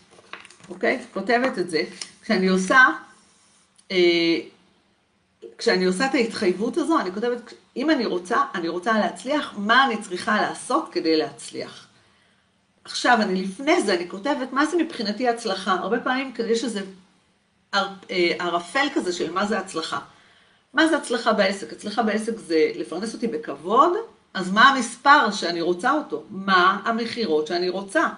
אוקיי? 0.68 1.04
כותבת 1.14 1.58
את 1.58 1.70
זה. 1.70 1.82
כשאני 2.22 2.48
עושה, 2.48 2.86
אה, 3.90 4.38
כשאני 5.58 5.84
עושה 5.84 6.06
את 6.06 6.14
ההתחייבות 6.14 6.76
הזו, 6.76 7.00
אני 7.00 7.12
כותבת, 7.12 7.52
אם 7.76 7.90
אני 7.90 8.06
רוצה, 8.06 8.44
אני 8.54 8.68
רוצה 8.68 8.92
להצליח, 8.98 9.54
מה 9.58 9.84
אני 9.84 9.96
צריכה 10.02 10.40
לעשות 10.40 10.88
כדי 10.92 11.16
להצליח. 11.16 11.86
עכשיו, 12.84 13.18
אני 13.22 13.42
לפני 13.42 13.82
זה, 13.82 13.94
אני 13.94 14.08
כותבת, 14.08 14.52
מה 14.52 14.66
זה 14.66 14.76
מבחינתי 14.76 15.28
הצלחה? 15.28 15.72
הרבה 15.72 16.00
פעמים 16.00 16.32
יש 16.48 16.64
איזה 16.64 16.80
אה, 17.74 17.86
ערפל 18.38 18.86
כזה 18.94 19.12
של 19.12 19.32
מה 19.32 19.46
זה 19.46 19.58
הצלחה. 19.58 19.98
מה 20.74 20.88
זה 20.88 20.96
הצלחה 20.96 21.32
בעסק? 21.32 21.72
הצלחה 21.72 22.02
בעסק 22.02 22.38
זה 22.38 22.72
לפרנס 22.74 23.14
אותי 23.14 23.26
בכבוד, 23.26 23.92
אז 24.34 24.52
מה 24.52 24.68
המספר 24.68 25.30
שאני 25.30 25.60
רוצה 25.60 25.92
אותו? 25.92 26.24
מה 26.30 26.80
המכירות 26.84 27.46
שאני 27.46 27.68
רוצה? 27.68 28.08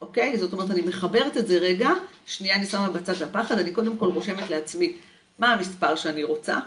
אוקיי? 0.00 0.38
זאת 0.38 0.52
אומרת, 0.52 0.70
אני 0.70 0.80
מחברת 0.80 1.36
את 1.36 1.46
זה 1.46 1.58
רגע, 1.58 1.90
שנייה 2.26 2.56
אני 2.56 2.66
שמה 2.66 2.90
בצד 2.90 3.22
הפחד, 3.22 3.58
אני 3.58 3.72
קודם 3.72 3.96
כל 3.96 4.06
רושמת 4.06 4.50
לעצמי 4.50 4.96
מה 5.38 5.52
המספר 5.52 5.96
שאני 5.96 6.24
רוצה, 6.24 6.58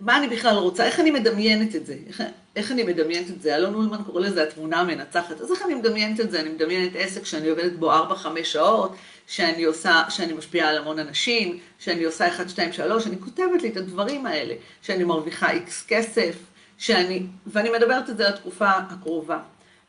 ומה 0.00 0.16
אני 0.18 0.28
בכלל 0.28 0.56
רוצה, 0.56 0.84
איך 0.84 1.00
אני 1.00 1.10
מדמיינת 1.10 1.76
את 1.76 1.86
זה, 1.86 1.96
איך, 2.06 2.22
איך 2.56 2.72
אני 2.72 2.82
מדמיינת 2.82 3.30
את 3.30 3.42
זה, 3.42 3.56
אלון 3.56 3.74
אולמן 3.74 4.04
קורא 4.06 4.20
לזה 4.20 4.42
התמונה 4.42 4.80
המנצחת, 4.80 5.40
אז 5.40 5.52
איך 5.52 5.62
אני 5.62 5.74
מדמיינת 5.74 6.20
את 6.20 6.30
זה, 6.30 6.40
אני 6.40 6.48
מדמיינת 6.48 6.92
עסק 6.96 7.24
שאני 7.24 7.48
עובדת 7.48 7.72
בו 7.72 7.92
4-5 7.92 8.26
שעות, 8.44 8.94
שאני 9.26 9.64
עושה, 9.64 10.02
שאני 10.08 10.32
משפיעה 10.32 10.68
על 10.68 10.78
המון 10.78 10.98
אנשים, 10.98 11.58
שאני 11.78 12.04
עושה 12.04 12.28
1, 12.28 12.48
2, 12.48 12.72
3, 12.72 13.06
אני 13.06 13.16
כותבת 13.20 13.62
לי 13.62 13.68
את 13.68 13.76
הדברים 13.76 14.26
האלה, 14.26 14.54
שאני 14.82 15.04
מרוויחה 15.04 15.50
איקס 15.50 15.84
כסף, 15.88 16.34
שאני, 16.78 17.22
ואני 17.46 17.70
מדברת 17.70 18.10
את 18.10 18.16
זה 18.16 18.28
לתקופה 18.28 18.68
הקרובה. 18.70 19.38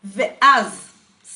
ואז, 0.03 0.89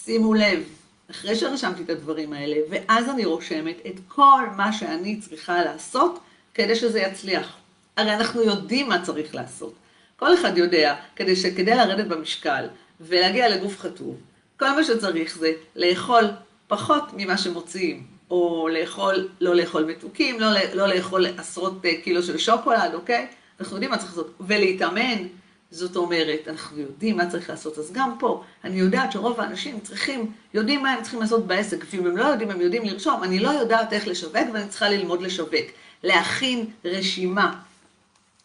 שימו 0.03 0.33
לב, 0.33 0.63
אחרי 1.11 1.35
שרשמתי 1.35 1.83
את 1.83 1.89
הדברים 1.89 2.33
האלה, 2.33 2.55
ואז 2.69 3.09
אני 3.09 3.25
רושמת 3.25 3.77
את 3.87 3.99
כל 4.07 4.41
מה 4.57 4.73
שאני 4.73 5.19
צריכה 5.19 5.63
לעשות 5.63 6.19
כדי 6.53 6.75
שזה 6.75 6.99
יצליח. 6.99 7.62
הרי 7.97 8.13
אנחנו 8.13 8.41
יודעים 8.41 8.89
מה 8.89 9.01
צריך 9.01 9.35
לעשות. 9.35 9.73
כל 10.15 10.33
אחד 10.33 10.57
יודע, 10.57 10.95
כדי 11.15 11.35
שכדי 11.35 11.75
לרדת 11.75 12.07
במשקל 12.07 12.65
ולהגיע 13.01 13.49
לגוף 13.49 13.79
חטוב, 13.79 14.15
כל 14.59 14.69
מה 14.69 14.83
שצריך 14.83 15.37
זה 15.37 15.51
לאכול 15.75 16.25
פחות 16.67 17.03
ממה 17.13 17.37
שמוציאים, 17.37 18.03
או 18.31 18.67
לאכול, 18.71 19.27
לא 19.41 19.55
לאכול 19.55 19.85
מתוקים, 19.85 20.39
לא, 20.39 20.47
לא 20.73 20.87
לאכול 20.87 21.25
עשרות 21.37 21.85
אה, 21.85 22.01
קילו 22.03 22.23
של 22.23 22.37
שוקולד, 22.37 22.93
אוקיי? 22.93 23.27
אנחנו 23.59 23.75
יודעים 23.75 23.91
מה 23.91 23.97
צריך 23.97 24.09
לעשות. 24.09 24.33
ולהתאמן, 24.39 25.27
זאת 25.71 25.95
אומרת, 25.95 26.47
אנחנו 26.47 26.79
יודעים 26.79 27.17
מה 27.17 27.29
צריך 27.29 27.49
לעשות. 27.49 27.77
אז 27.77 27.91
גם 27.91 28.15
פה, 28.19 28.43
אני 28.63 28.79
יודעת 28.79 29.11
שרוב 29.11 29.39
האנשים 29.39 29.79
צריכים, 29.79 30.31
יודעים 30.53 30.83
מה 30.83 30.91
הם 30.91 31.01
צריכים 31.01 31.21
לעשות 31.21 31.47
בעסק, 31.47 31.85
ואם 31.89 32.07
הם 32.07 32.17
לא 32.17 32.25
יודעים, 32.25 32.51
הם 32.51 32.61
יודעים 32.61 32.83
לרשום. 32.85 33.23
אני 33.23 33.39
לא 33.39 33.49
יודעת 33.49 33.93
איך 33.93 34.07
לשווק 34.07 34.35
ואני 34.53 34.67
צריכה 34.67 34.89
ללמוד 34.89 35.21
לשווק. 35.21 35.65
להכין 36.03 36.65
רשימה. 36.85 37.53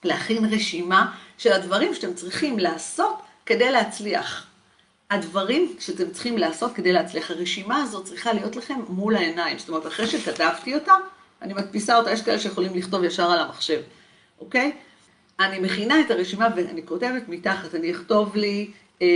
להכין 0.04 0.44
רשימה 0.44 1.12
של 1.38 1.52
הדברים 1.52 1.94
שאתם 1.94 2.14
צריכים 2.14 2.58
לעשות 2.58 3.18
כדי 3.46 3.72
להצליח. 3.72 4.46
הדברים 5.10 5.76
שאתם 5.78 6.10
צריכים 6.10 6.38
לעשות 6.38 6.74
כדי 6.74 6.92
להצליח, 6.92 7.30
הרשימה 7.30 7.82
הזאת 7.82 8.04
צריכה 8.04 8.32
להיות 8.32 8.56
לכם 8.56 8.80
מול 8.88 9.16
העיניים. 9.16 9.58
זאת 9.58 9.68
אומרת, 9.68 9.86
אחרי 9.86 10.06
שכתבתי 10.06 10.74
אותה, 10.74 10.92
אני 11.42 11.54
מדפיסה 11.54 11.96
אותה, 11.96 12.12
יש 12.12 12.22
כאלה 12.22 12.38
שיכולים 12.38 12.74
לכתוב 12.74 13.04
ישר 13.04 13.30
על 13.30 13.38
המחשב, 13.38 13.80
אוקיי? 14.40 14.72
אני 15.40 15.58
מכינה 15.58 16.00
את 16.00 16.10
הרשימה 16.10 16.48
ואני 16.56 16.86
כותבת 16.86 17.28
מתחת, 17.28 17.74
אני 17.74 17.90
אכתוב 17.90 18.36
לי, 18.36 18.70
אה, 19.02 19.06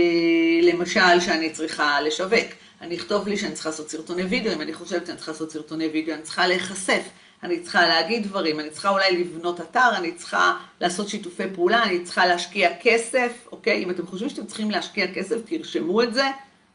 למשל, 0.63 1.19
שאני 1.19 1.49
צריכה 1.49 2.01
לשווק. 2.01 2.47
אני 2.81 2.95
אכתוב 2.95 3.27
לי 3.27 3.37
שאני 3.37 3.53
צריכה 3.53 3.69
לעשות 3.69 3.89
סרטוני 3.89 4.23
וידאו, 4.23 4.53
אם 4.53 4.61
אני 4.61 4.73
חושבת 4.73 5.05
שאני 5.05 5.17
צריכה 5.17 5.31
לעשות 5.31 5.51
סרטוני 5.51 5.87
וידאו, 5.87 6.13
אני 6.13 6.23
צריכה 6.23 6.47
להיחשף. 6.47 7.03
אני 7.43 7.59
צריכה 7.59 7.87
להגיד 7.87 8.23
דברים, 8.23 8.59
אני 8.59 8.69
צריכה 8.69 8.89
אולי 8.89 9.17
לבנות 9.17 9.61
אתר, 9.61 9.89
אני 9.97 10.11
צריכה 10.11 10.57
לעשות 10.81 11.09
שיתופי 11.09 11.43
פעולה, 11.55 11.83
אני 11.83 12.03
צריכה 12.03 12.25
להשקיע 12.25 12.69
כסף, 12.81 13.47
אוקיי? 13.51 13.83
אם 13.83 13.89
אתם 13.89 14.07
חושבים 14.07 14.29
שאתם 14.29 14.45
צריכים 14.45 14.71
להשקיע 14.71 15.13
כסף, 15.13 15.35
תרשמו 15.45 16.03
את 16.03 16.13
זה, 16.13 16.25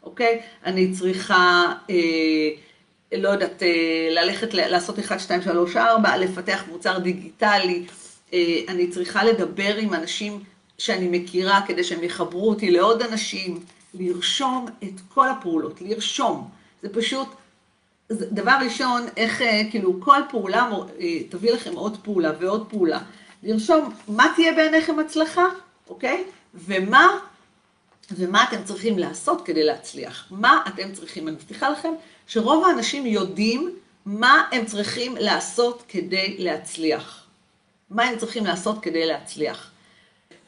אוקיי? 0.03 0.41
אני 0.65 0.93
צריכה 0.93 1.73
אה, 1.91 1.97
לא 3.13 3.29
יודעת, 3.29 3.63
אה, 3.63 4.09
ללכת 4.11 4.55
לעשות 4.55 4.99
1, 4.99 5.21
2, 5.21 5.43
3, 5.43 5.77
4, 5.77 6.17
לפתח 6.17 6.65
מוצר 6.71 6.99
דיגיטלי, 6.99 7.87
אה, 8.33 8.61
אני 8.69 8.89
צריכה 8.89 9.25
לדבר 9.25 9.77
עם 9.77 9.95
אנשים 9.95 10.41
שאני 10.79 11.19
מכירה 11.19 11.61
כדי 11.67 11.85
שהם 11.85 12.05
יחברו 12.05 12.49
אותי 12.49 12.71
לעוד 12.71 13.03
אנשים, 13.03 13.61
לרשום 13.95 14.67
את 14.85 15.01
כל 15.15 15.29
הפעולות, 15.29 15.81
לרשום. 15.81 16.49
זה 16.83 16.89
פשוט, 16.89 17.29
זה, 18.09 18.27
דבר 18.31 18.57
ראשון, 18.65 19.07
איך 19.17 19.43
אה, 19.43 19.63
כאילו 19.71 20.01
כל 20.01 20.21
פעולה 20.31 20.71
תביא 21.29 21.53
לכם 21.53 21.75
עוד 21.75 21.99
פעולה 22.03 22.33
ועוד 22.41 22.67
פעולה. 22.71 23.01
לרשום 23.43 23.95
מה 24.09 24.33
תהיה 24.37 24.53
בעיניכם 24.53 24.99
הצלחה, 24.99 25.45
אוקיי? 25.89 26.25
ומה, 26.55 27.09
ומה 28.11 28.45
אתם 28.45 28.65
צריכים 28.65 28.99
לעשות 28.99 29.45
כדי 29.45 29.65
להצליח. 29.65 30.27
מה 30.31 30.65
אתם 30.69 30.93
צריכים. 30.93 31.29
אני 31.29 31.37
מבטיחה 31.37 31.71
לכם 31.71 31.93
שרוב 32.27 32.65
האנשים 32.65 33.07
יודעים 33.07 33.71
מה 34.07 34.43
הם 34.53 34.67
צריכים 34.67 35.17
לעשות 35.17 35.83
כדי 35.89 36.37
להצליח. 36.39 37.27
מה 37.91 38.03
הם 38.05 38.19
צריכים 38.19 38.47
לעשות 38.47 38.83
כדי 38.83 39.07
להצליח. 39.07 39.71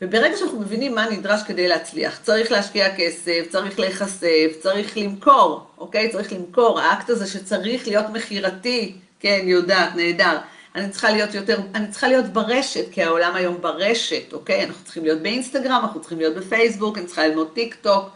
וברגע 0.03 0.37
שאנחנו 0.37 0.61
מבינים 0.61 0.95
מה 0.95 1.11
נדרש 1.11 1.41
כדי 1.47 1.69
להצליח, 1.69 2.19
צריך 2.23 2.53
להשקיע 2.53 2.97
כסף, 2.97 3.47
צריך 3.49 3.79
להיחשף, 3.79 4.53
צריך 4.61 4.97
למכור, 4.99 5.67
אוקיי? 5.79 6.11
צריך 6.11 6.33
למכור, 6.33 6.81
האקט 6.81 7.11
הזה 7.11 7.27
שצריך 7.27 7.89
להיות 7.89 8.07
מכירתי, 8.13 8.97
כן, 9.21 9.41
יודעת, 9.43 9.97
נהדר. 9.97 10.39
אני 10.75 10.91
צריכה 10.91 11.11
להיות 11.11 11.35
יותר, 11.35 11.61
אני 11.75 11.89
צריכה 11.89 12.09
להיות 12.09 12.27
ברשת, 12.27 12.85
כי 12.93 13.03
העולם 13.03 13.35
היום 13.35 13.61
ברשת, 13.61 14.33
אוקיי? 14.33 14.65
אנחנו 14.65 14.85
צריכים 14.85 15.05
להיות 15.05 15.23
באינסטגרם, 15.23 15.81
אנחנו 15.83 16.01
צריכים 16.01 16.19
להיות 16.19 16.35
בפייסבוק, 16.35 16.99
אני 16.99 17.07
צריכה 17.07 17.27
ללמוד 17.27 17.49
טיק 17.55 17.75
טוק, 17.75 18.09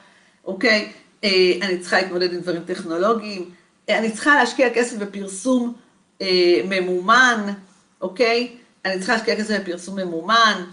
אוקיי? 0.44 0.92
אה, 1.24 1.52
אני 1.62 1.78
צריכה 1.78 1.96
להתמודד 1.96 2.32
עם 2.32 2.40
דברים 2.40 2.62
טכנולוגיים, 2.64 3.50
אה, 3.88 3.98
אני 3.98 4.10
צריכה 4.10 4.34
להשקיע 4.34 4.74
כסף 4.74 4.96
בפרסום 4.96 5.74
אה, 6.22 6.60
ממומן, 6.64 7.52
אוקיי? 8.00 8.56
אני 8.84 8.98
צריכה 8.98 9.12
להשקיע 9.12 9.36
כסף 9.36 9.60
בפרסום 9.60 10.00
ממומן, 10.00 10.64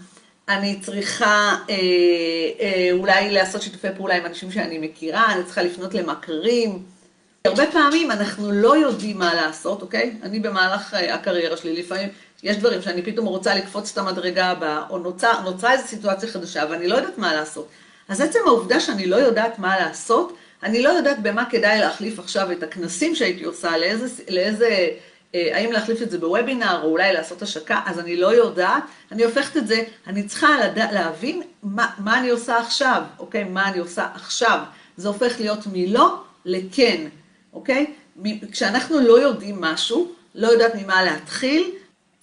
אני 0.52 0.80
צריכה 0.80 1.56
אה, 1.70 1.74
אה, 2.60 2.88
אולי 2.92 3.30
לעשות 3.30 3.62
שיתופי 3.62 3.88
פעולה 3.96 4.16
עם 4.16 4.26
אנשים 4.26 4.50
שאני 4.50 4.78
מכירה, 4.78 5.32
אני 5.32 5.44
צריכה 5.44 5.62
לפנות 5.62 5.94
למכרים. 5.94 6.82
הרבה 7.44 7.66
פעמים 7.72 8.10
אנחנו 8.10 8.52
לא 8.52 8.76
יודעים 8.76 9.18
מה 9.18 9.34
לעשות, 9.34 9.82
אוקיי? 9.82 10.16
אני 10.22 10.40
במהלך 10.40 10.94
אה, 10.94 11.14
הקריירה 11.14 11.56
שלי, 11.56 11.82
לפעמים 11.82 12.08
יש 12.42 12.56
דברים 12.56 12.82
שאני 12.82 13.02
פתאום 13.02 13.26
רוצה 13.26 13.54
לקפוץ 13.54 13.92
את 13.92 13.98
המדרגה 13.98 14.46
הבאה, 14.46 14.82
או 14.90 14.98
נוצר, 14.98 15.40
נוצרה 15.44 15.72
איזו 15.72 15.86
סיטואציה 15.86 16.28
חדשה 16.28 16.64
ואני 16.70 16.88
לא 16.88 16.94
יודעת 16.94 17.18
מה 17.18 17.34
לעשות. 17.34 17.68
אז 18.08 18.20
עצם 18.20 18.38
העובדה 18.46 18.80
שאני 18.80 19.06
לא 19.06 19.16
יודעת 19.16 19.58
מה 19.58 19.80
לעשות, 19.80 20.36
אני 20.62 20.82
לא 20.82 20.88
יודעת 20.88 21.22
במה 21.22 21.44
כדאי 21.50 21.78
להחליף 21.78 22.18
עכשיו 22.18 22.52
את 22.52 22.62
הכנסים 22.62 23.14
שהייתי 23.14 23.44
עושה, 23.44 23.76
לאיזה, 23.76 24.06
לאיזה 24.28 24.88
האם 25.34 25.72
להחליף 25.72 26.02
את 26.02 26.10
זה 26.10 26.18
בוובינר, 26.18 26.80
או 26.82 26.88
אולי 26.88 27.12
לעשות 27.12 27.42
השקה, 27.42 27.80
אז 27.86 27.98
אני 27.98 28.16
לא 28.16 28.34
יודעת, 28.34 28.82
אני 29.12 29.24
הופכת 29.24 29.56
את 29.56 29.66
זה, 29.66 29.84
אני 30.06 30.22
צריכה 30.22 30.66
לדע, 30.66 30.92
להבין 30.92 31.42
מה, 31.62 31.90
מה 31.98 32.18
אני 32.18 32.30
עושה 32.30 32.58
עכשיו, 32.58 33.02
אוקיי? 33.18 33.44
מה 33.44 33.68
אני 33.68 33.78
עושה 33.78 34.06
עכשיו. 34.14 34.58
זה 34.96 35.08
הופך 35.08 35.40
להיות 35.40 35.58
מלא 35.72 36.16
לכן, 36.44 37.08
אוקיי? 37.52 37.86
כשאנחנו 38.52 39.00
לא 39.00 39.20
יודעים 39.20 39.60
משהו, 39.60 40.12
לא 40.34 40.48
יודעת 40.48 40.74
ממה 40.74 41.02
להתחיל, 41.02 41.70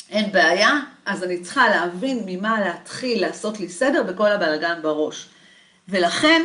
אין 0.10 0.32
בעיה, 0.32 0.80
אז 1.06 1.24
אני 1.24 1.42
צריכה 1.42 1.70
להבין 1.70 2.24
ממה 2.26 2.62
להתחיל 2.62 3.22
לעשות 3.22 3.60
לי 3.60 3.70
סדר 3.70 4.04
בכל 4.04 4.32
הבלגן 4.32 4.80
בראש. 4.82 5.30
ולכן, 5.90 6.42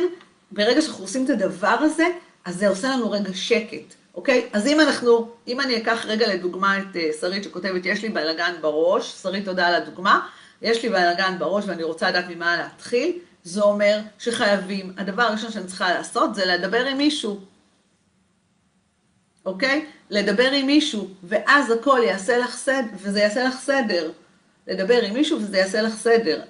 ברגע 0.51 0.81
שאנחנו 0.81 1.03
עושים 1.03 1.25
את 1.25 1.29
הדבר 1.29 1.67
הזה, 1.67 2.05
אז 2.45 2.55
זה 2.55 2.67
עושה 2.67 2.87
לנו 2.87 3.11
רגע 3.11 3.33
שקט. 3.33 3.95
אוקיי? 4.15 4.49
אז 4.53 4.67
אם 4.67 4.81
אנחנו, 4.81 5.31
אם 5.47 5.61
אני 5.61 5.77
אקח 5.77 6.05
רגע 6.05 6.33
לדוגמה 6.33 6.77
את 6.77 6.95
אה, 6.95 7.09
שרית 7.21 7.43
שכותבת, 7.43 7.85
יש 7.85 8.01
לי 8.01 8.09
בלאגן 8.09 8.53
בראש, 8.61 9.11
שרית 9.21 9.45
תודה 9.45 9.67
על 9.67 9.75
הדוגמה, 9.75 10.27
יש 10.61 10.83
לי 10.83 10.89
בלאגן 10.89 11.35
בראש 11.39 11.63
ואני 11.67 11.83
רוצה 11.83 12.09
לדעת 12.09 12.25
ממה 12.29 12.57
להתחיל, 12.57 13.19
זה 13.43 13.61
אומר 13.61 13.99
שחייבים, 14.19 14.93
הדבר 14.97 15.23
הראשון 15.23 15.51
שאני 15.51 15.67
צריכה 15.67 15.93
לעשות 15.93 16.35
זה 16.35 16.45
לדבר 16.45 16.85
עם 16.85 16.97
מישהו, 16.97 17.39
אוקיי? 19.45 19.85
לדבר 20.09 20.51
עם 20.51 20.65
מישהו, 20.65 21.07
ואז 21.23 21.71
הכל 21.71 21.99
יעשה 22.03 22.37
לך 22.37 22.55
סדר, 22.55 22.87
וזה 22.97 23.19
יעשה 23.19 23.43
לך 23.43 23.55
סדר. 23.59 24.11
לדבר 24.67 25.01
עם 25.01 25.13
מישהו 25.13 25.37
וזה 25.37 25.57
יעשה 25.57 25.81
לך 25.81 25.95
סדר. 25.95 26.41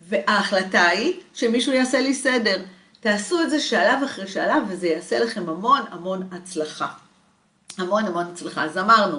וההחלטה 0.00 0.86
היא 0.86 1.20
שמישהו 1.34 1.72
יעשה 1.72 2.00
לי 2.00 2.14
סדר. 2.14 2.62
תעשו 3.00 3.42
את 3.42 3.50
זה 3.50 3.60
שלב 3.60 4.02
אחרי 4.04 4.26
שלב, 4.26 4.62
וזה 4.68 4.88
יעשה 4.88 5.18
לכם 5.18 5.48
המון 5.48 5.80
המון 5.90 6.28
הצלחה. 6.32 6.88
המון 7.78 8.04
המון 8.04 8.26
הצלחה. 8.32 8.64
אז 8.64 8.78
אמרנו, 8.78 9.18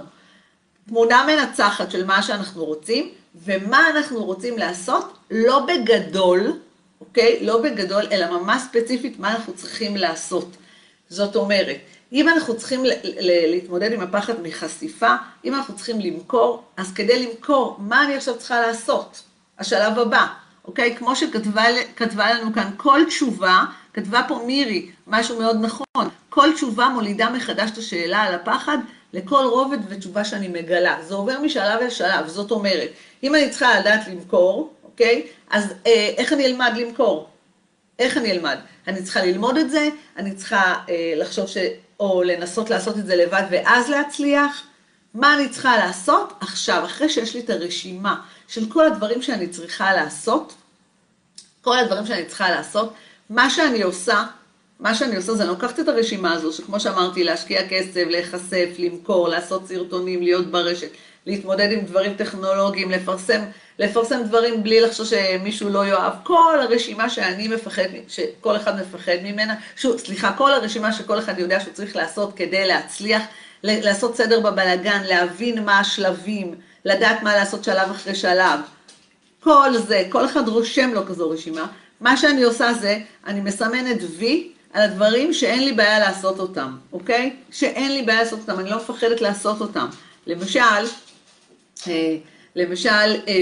תמונה 0.87 1.25
מנצחת 1.27 1.91
של 1.91 2.05
מה 2.05 2.23
שאנחנו 2.23 2.65
רוצים, 2.65 3.11
ומה 3.35 3.89
אנחנו 3.89 4.23
רוצים 4.23 4.57
לעשות, 4.57 5.17
לא 5.31 5.65
בגדול, 5.65 6.59
אוקיי? 7.01 7.45
לא 7.45 7.61
בגדול, 7.61 8.03
אלא 8.11 8.39
ממש 8.39 8.61
ספציפית 8.61 9.19
מה 9.19 9.31
אנחנו 9.31 9.53
צריכים 9.53 9.97
לעשות. 9.97 10.57
זאת 11.09 11.35
אומרת, 11.35 11.77
אם 12.11 12.29
אנחנו 12.29 12.57
צריכים 12.57 12.83
להתמודד 13.51 13.93
עם 13.93 14.01
הפחד 14.01 14.41
מחשיפה, 14.41 15.15
אם 15.45 15.55
אנחנו 15.55 15.75
צריכים 15.75 15.99
למכור, 15.99 16.63
אז 16.77 16.93
כדי 16.93 17.27
למכור, 17.27 17.75
מה 17.79 18.05
אני 18.05 18.15
עכשיו 18.15 18.37
צריכה 18.37 18.61
לעשות? 18.61 19.23
השלב 19.59 19.99
הבא, 19.99 20.27
אוקיי? 20.65 20.95
כמו 20.95 21.15
שכתבה 21.15 22.33
לנו 22.33 22.53
כאן, 22.53 22.69
כל 22.77 23.01
תשובה, 23.07 23.63
כתבה 23.93 24.21
פה 24.27 24.43
מירי 24.47 24.89
משהו 25.07 25.39
מאוד 25.39 25.57
נכון, 25.61 26.09
כל 26.29 26.53
תשובה 26.55 26.89
מולידה 26.89 27.29
מחדש 27.29 27.71
את 27.71 27.77
השאלה 27.77 28.21
על 28.21 28.35
הפחד 28.35 28.77
לכל 29.13 29.43
רובד 29.51 29.77
ותשובה 29.89 30.25
שאני 30.25 30.47
מגלה. 30.47 30.97
זה 31.01 31.15
עובר 31.15 31.39
משלב 31.39 31.81
לשלב, 31.81 32.27
זאת 32.27 32.51
אומרת, 32.51 32.89
אם 33.23 33.35
אני 33.35 33.49
צריכה 33.49 33.79
לדעת 33.79 34.07
למכור, 34.07 34.73
אוקיי? 34.83 35.27
אז 35.49 35.73
אה, 35.87 36.09
איך 36.17 36.33
אני 36.33 36.45
אלמד 36.45 36.71
למכור? 36.75 37.29
איך 37.99 38.17
אני 38.17 38.31
אלמד? 38.31 38.57
אני 38.87 39.03
צריכה 39.03 39.21
ללמוד 39.25 39.57
את 39.57 39.69
זה, 39.69 39.89
אני 40.17 40.35
צריכה 40.35 40.75
אה, 40.89 41.13
לחשוב 41.15 41.47
ש... 41.47 41.57
או 41.99 42.23
לנסות 42.23 42.69
לעשות 42.69 42.97
את 42.97 43.05
זה 43.05 43.15
לבד 43.15 43.43
ואז 43.51 43.89
להצליח. 43.89 44.63
מה 45.13 45.35
אני 45.35 45.49
צריכה 45.49 45.77
לעשות 45.77 46.33
עכשיו, 46.39 46.85
אחרי 46.85 47.09
שיש 47.09 47.33
לי 47.33 47.39
את 47.39 47.49
הרשימה 47.49 48.21
של 48.47 48.69
כל 48.69 48.85
הדברים 48.85 49.21
שאני 49.21 49.47
צריכה 49.47 49.93
לעשות, 49.93 50.53
כל 51.61 51.77
הדברים 51.77 52.05
שאני 52.05 52.25
צריכה 52.25 52.49
לעשות, 52.49 52.93
מה 53.29 53.49
שאני 53.49 53.81
עושה, 53.81 54.23
מה 54.79 54.95
שאני 54.95 55.15
עושה 55.15 55.33
זה 55.33 55.43
אני 55.43 55.49
לוקחת 55.51 55.79
את 55.79 55.87
הרשימה 55.87 56.33
הזו, 56.33 56.53
שכמו 56.53 56.79
שאמרתי, 56.79 57.23
להשקיע 57.23 57.67
כסף, 57.69 58.03
להיחשף, 58.09 58.69
למכור, 58.79 59.27
לעשות 59.27 59.67
סרטונים, 59.67 60.21
להיות 60.21 60.51
ברשת, 60.51 60.89
להתמודד 61.25 61.71
עם 61.71 61.79
דברים 61.79 62.13
טכנולוגיים, 62.13 62.91
לפרסם, 62.91 63.41
לפרסם 63.79 64.23
דברים 64.23 64.63
בלי 64.63 64.81
לחשוב 64.81 65.05
שמישהו 65.05 65.69
לא 65.69 65.85
יאהב, 65.85 66.13
כל 66.23 66.59
הרשימה 66.61 67.09
שאני 67.09 67.47
מפחד, 67.47 67.83
שכל 68.07 68.55
אחד 68.55 68.81
מפחד 68.81 69.17
ממנה, 69.23 69.55
שוב, 69.75 69.97
סליחה, 69.97 70.33
כל 70.37 70.53
הרשימה 70.53 70.93
שכל 70.93 71.19
אחד 71.19 71.39
יודע 71.39 71.59
שהוא 71.59 71.73
צריך 71.73 71.95
לעשות 71.95 72.33
כדי 72.35 72.67
להצליח, 72.67 73.21
לעשות 73.63 74.15
סדר 74.15 74.39
בבלגן, 74.39 75.01
להבין 75.09 75.65
מה 75.65 75.79
השלבים, 75.79 76.55
לדעת 76.85 77.23
מה 77.23 77.35
לעשות 77.35 77.63
שלב 77.63 77.91
אחרי 77.91 78.15
שלב. 78.15 78.59
כל 79.39 79.77
זה, 79.87 80.07
כל 80.09 80.25
אחד 80.25 80.47
רושם 80.47 80.93
לו 80.93 81.05
כזו 81.05 81.29
רשימה. 81.29 81.67
מה 82.01 82.17
שאני 82.17 82.43
עושה 82.43 82.73
זה, 82.73 82.99
אני 83.27 83.41
מסמנת 83.41 83.97
וי 84.17 84.51
על 84.73 84.81
הדברים 84.81 85.33
שאין 85.33 85.63
לי 85.63 85.71
בעיה 85.71 85.99
לעשות 85.99 86.39
אותם, 86.39 86.77
אוקיי? 86.93 87.35
שאין 87.51 87.91
לי 87.91 88.01
בעיה 88.01 88.23
לעשות 88.23 88.39
אותם, 88.39 88.59
אני 88.59 88.69
לא 88.69 88.77
מפחדת 88.77 89.21
לעשות 89.21 89.61
אותם. 89.61 89.87
למשל, 90.27 90.59
אה, 91.87 92.17
למשל, 92.55 92.89
אה, 93.27 93.33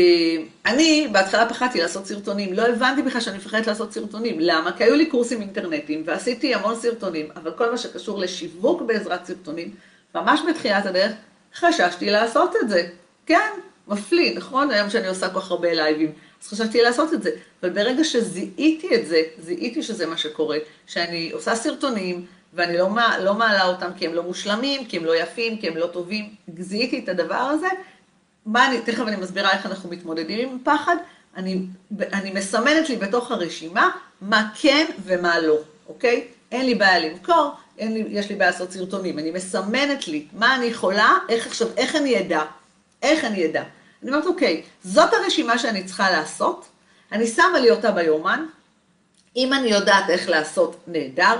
אני 0.65 1.07
בהתחלה 1.11 1.49
פחדתי 1.49 1.81
לעשות 1.81 2.07
סרטונים, 2.07 2.53
לא 2.53 2.67
הבנתי 2.67 3.01
בכלל 3.01 3.21
שאני 3.21 3.37
מפחדת 3.37 3.67
לעשות 3.67 3.93
סרטונים. 3.93 4.35
למה? 4.39 4.71
כי 4.71 4.83
היו 4.83 4.95
לי 4.95 5.05
קורסים 5.05 5.41
אינטרנטיים 5.41 6.03
ועשיתי 6.05 6.55
המון 6.55 6.75
סרטונים, 6.75 7.29
אבל 7.35 7.51
כל 7.51 7.71
מה 7.71 7.77
שקשור 7.77 8.19
לשיווק 8.19 8.81
בעזרת 8.81 9.25
סרטונים, 9.25 9.71
ממש 10.15 10.41
בתחילת 10.49 10.85
הדרך, 10.85 11.11
חששתי 11.55 12.09
לעשות 12.09 12.55
את 12.61 12.69
זה. 12.69 12.89
כן, 13.25 13.49
מפליא, 13.87 14.37
נכון? 14.37 14.71
היום 14.71 14.89
שאני 14.89 15.07
עושה 15.07 15.29
כל 15.29 15.39
כך 15.39 15.51
הרבה 15.51 15.73
לייבים. 15.73 16.11
אז 16.41 16.47
חשבתי 16.47 16.81
לעשות 16.81 17.13
את 17.13 17.23
זה. 17.23 17.29
אבל 17.63 17.69
ברגע 17.69 18.03
שזיהיתי 18.03 18.95
את 18.95 19.07
זה, 19.07 19.21
זיהיתי 19.39 19.83
שזה 19.83 20.05
מה 20.05 20.17
שקורה, 20.17 20.57
שאני 20.87 21.31
עושה 21.31 21.55
סרטונים, 21.55 22.25
ואני 22.53 22.77
לא, 22.77 22.89
לא 23.19 23.33
מעלה 23.33 23.65
אותם 23.67 23.89
כי 23.97 24.07
הם 24.07 24.13
לא 24.13 24.23
מושלמים, 24.23 24.85
כי 24.85 24.97
הם 24.97 25.05
לא 25.05 25.15
יפים, 25.15 25.57
כי 25.57 25.67
הם 25.67 25.77
לא 25.77 25.87
טובים, 25.87 26.35
זיהיתי 26.59 26.99
את 26.99 27.09
הדבר 27.09 27.35
הזה, 27.35 27.67
מה 28.45 28.67
אני, 28.67 28.81
תכף 28.81 29.07
אני 29.07 29.15
מסבירה 29.15 29.51
איך 29.51 29.65
אנחנו 29.65 29.89
מתמודדים 29.89 30.49
עם 30.49 30.57
פחד, 30.63 30.95
אני, 31.37 31.61
אני 31.99 32.31
מסמנת 32.31 32.89
לי 32.89 32.95
בתוך 32.95 33.31
הרשימה 33.31 33.89
מה 34.21 34.49
כן 34.61 34.85
ומה 35.03 35.39
לא, 35.39 35.57
אוקיי? 35.87 36.27
אין 36.51 36.65
לי 36.65 36.75
בעיה 36.75 36.99
למכור, 36.99 37.51
אין 37.79 37.93
לי, 37.93 38.03
יש 38.09 38.29
לי 38.29 38.35
בעיה 38.35 38.51
לעשות 38.51 38.71
סרטונים, 38.71 39.19
אני 39.19 39.31
מסמנת 39.31 40.07
לי 40.07 40.25
מה 40.33 40.55
אני 40.55 40.65
יכולה, 40.65 41.17
איך 41.29 41.47
עכשיו, 41.47 41.67
איך 41.77 41.95
אני 41.95 42.19
אדע, 42.19 42.41
איך 43.01 43.25
אני 43.25 43.45
אדע. 43.45 43.63
אני 44.03 44.11
אומרת, 44.11 44.25
אוקיי, 44.25 44.61
זאת 44.83 45.13
הרשימה 45.13 45.59
שאני 45.59 45.83
צריכה 45.83 46.11
לעשות, 46.11 46.65
אני 47.11 47.27
שמה 47.27 47.59
לי 47.59 47.71
אותה 47.71 47.91
ביומן, 47.91 48.45
אם 49.35 49.53
אני 49.53 49.69
יודעת 49.69 50.09
איך 50.09 50.29
לעשות, 50.29 50.75
נהדר, 50.87 51.35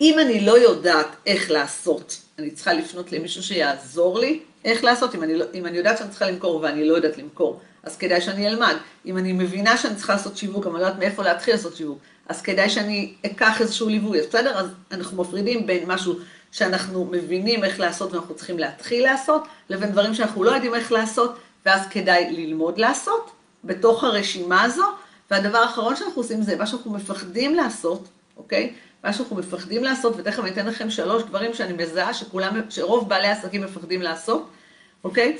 אם 0.00 0.18
אני 0.18 0.40
לא 0.40 0.58
יודעת 0.58 1.06
איך 1.26 1.50
לעשות, 1.50 2.16
אני 2.38 2.50
צריכה 2.50 2.72
לפנות 2.72 3.12
למישהו 3.12 3.42
שיעזור 3.42 4.18
לי 4.18 4.40
איך 4.64 4.84
לעשות, 4.84 5.14
אם 5.14 5.22
אני, 5.22 5.34
לא, 5.34 5.44
אם 5.54 5.66
אני 5.66 5.78
יודעת 5.78 5.98
שאני 5.98 6.10
צריכה 6.10 6.30
למכור 6.30 6.60
ואני 6.62 6.88
לא 6.88 6.94
יודעת 6.94 7.18
למכור, 7.18 7.60
אז 7.82 7.96
כדאי 7.96 8.20
שאני 8.20 8.48
אלמד. 8.48 8.76
אם 9.06 9.18
אני 9.18 9.32
מבינה 9.32 9.76
שאני 9.76 9.96
צריכה 9.96 10.12
לעשות 10.12 10.36
שיווק, 10.36 10.66
אבל 10.66 10.74
אני 10.74 10.82
לא 10.82 10.86
יודעת 10.86 11.00
מאיפה 11.00 11.22
להתחיל 11.22 11.54
לעשות 11.54 11.76
שיווק, 11.76 11.98
אז 12.28 12.42
כדאי 12.42 12.70
שאני 12.70 13.14
אקח 13.26 13.60
איזשהו 13.60 13.88
ליווי, 13.88 14.20
אז 14.20 14.26
בסדר? 14.26 14.58
אז 14.58 14.66
אנחנו 14.92 15.22
מפרידים 15.22 15.66
בין 15.66 15.84
משהו 15.86 16.18
שאנחנו 16.52 17.04
מבינים 17.04 17.64
איך 17.64 17.80
לעשות 17.80 18.12
ואנחנו 18.12 18.34
צריכים 18.34 18.58
להתחיל 18.58 19.04
לעשות, 19.04 19.44
לבין 19.68 19.90
דברים 19.90 20.14
שאנחנו 20.14 20.44
לא 20.44 20.50
יודעים 20.50 20.74
איך 20.74 20.92
לעשות, 20.92 21.38
ואז 21.66 21.86
כדאי 21.90 22.30
ללמוד 22.30 22.78
לעשות 22.78 23.30
בתוך 23.64 24.04
הרשימה 24.04 24.62
הזו. 24.62 24.84
והדבר 25.30 25.58
האחרון 25.58 25.96
שאנחנו 25.96 26.22
עושים 26.22 26.42
זה 26.42 26.56
מה 26.56 26.66
שאנחנו 26.66 26.92
מפחדים 26.92 27.54
לעשות, 27.54 28.08
אוקיי? 28.36 28.72
מה 29.04 29.12
שאנחנו 29.12 29.36
מפחדים 29.36 29.84
לעשות, 29.84 30.14
ותכף 30.16 30.38
אני 30.38 30.50
אתן 30.50 30.66
לכם 30.66 30.90
שלוש 30.90 31.22
דברים 31.22 31.54
שאני 31.54 31.72
מזהה 31.72 32.14
שכולם, 32.14 32.60
שרוב 32.70 33.08
בעלי 33.08 33.28
עסקים 33.28 33.62
מפחדים 33.62 34.02
לעשות, 34.02 34.48
אוקיי? 35.04 35.38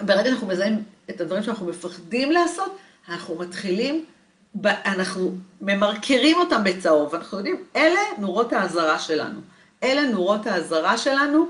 ברגע 0.00 0.28
שאנחנו 0.30 0.46
מזהים 0.46 0.82
את 1.10 1.20
הדברים 1.20 1.42
שאנחנו 1.42 1.66
מפחדים 1.66 2.32
לעשות, 2.32 2.76
אנחנו 3.08 3.38
מתחילים, 3.38 4.04
אנחנו 4.64 5.34
ממרקרים 5.60 6.36
אותם 6.36 6.64
בצהוב, 6.64 7.14
אנחנו 7.14 7.38
יודעים, 7.38 7.64
אלה 7.76 8.00
נורות 8.18 8.52
האזהרה 8.52 8.98
שלנו. 8.98 9.40
אלה 9.82 10.02
נורות 10.02 10.46
האזהרה 10.46 10.98
שלנו, 10.98 11.46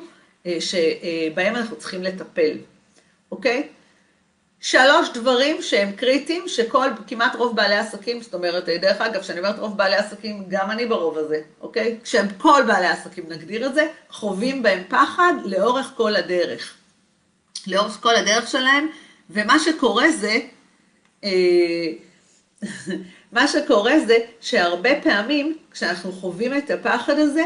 אה, 0.46 0.56
שבהם 0.60 1.56
אנחנו 1.56 1.76
צריכים 1.76 2.02
לטפל, 2.02 2.58
אוקיי? 3.32 3.68
שלוש 4.60 5.08
דברים 5.14 5.62
שהם 5.62 5.92
קריטיים, 5.92 6.48
שכל, 6.48 6.88
כמעט 7.06 7.36
רוב 7.36 7.56
בעלי 7.56 7.76
עסקים, 7.76 8.22
זאת 8.22 8.34
אומרת, 8.34 8.68
דרך 8.68 9.00
אגב, 9.00 9.20
כשאני 9.20 9.38
אומרת 9.38 9.58
רוב 9.58 9.76
בעלי 9.76 9.96
עסקים, 9.96 10.44
גם 10.48 10.70
אני 10.70 10.86
ברוב 10.86 11.18
הזה, 11.18 11.40
אוקיי? 11.60 11.98
כשהם 12.04 12.26
כל 12.38 12.62
בעלי 12.66 12.86
עסקים, 12.86 13.24
נגדיר 13.28 13.66
את 13.66 13.74
זה, 13.74 13.86
חווים 14.10 14.62
בהם 14.62 14.82
פחד 14.88 15.32
לאורך 15.44 15.92
כל 15.96 16.16
הדרך. 16.16 16.74
לאורך 17.66 17.98
כל 18.02 18.16
הדרך 18.16 18.50
שלהם, 18.50 18.88
ומה 19.30 19.58
שקורה 19.58 20.10
זה, 20.10 20.38
אה, 21.24 21.30
מה 23.32 23.48
שקורה 23.48 23.98
זה 24.06 24.16
שהרבה 24.40 24.90
פעמים, 25.02 25.56
כשאנחנו 25.70 26.12
חווים 26.12 26.58
את 26.58 26.70
הפחד 26.70 27.18
הזה, 27.18 27.42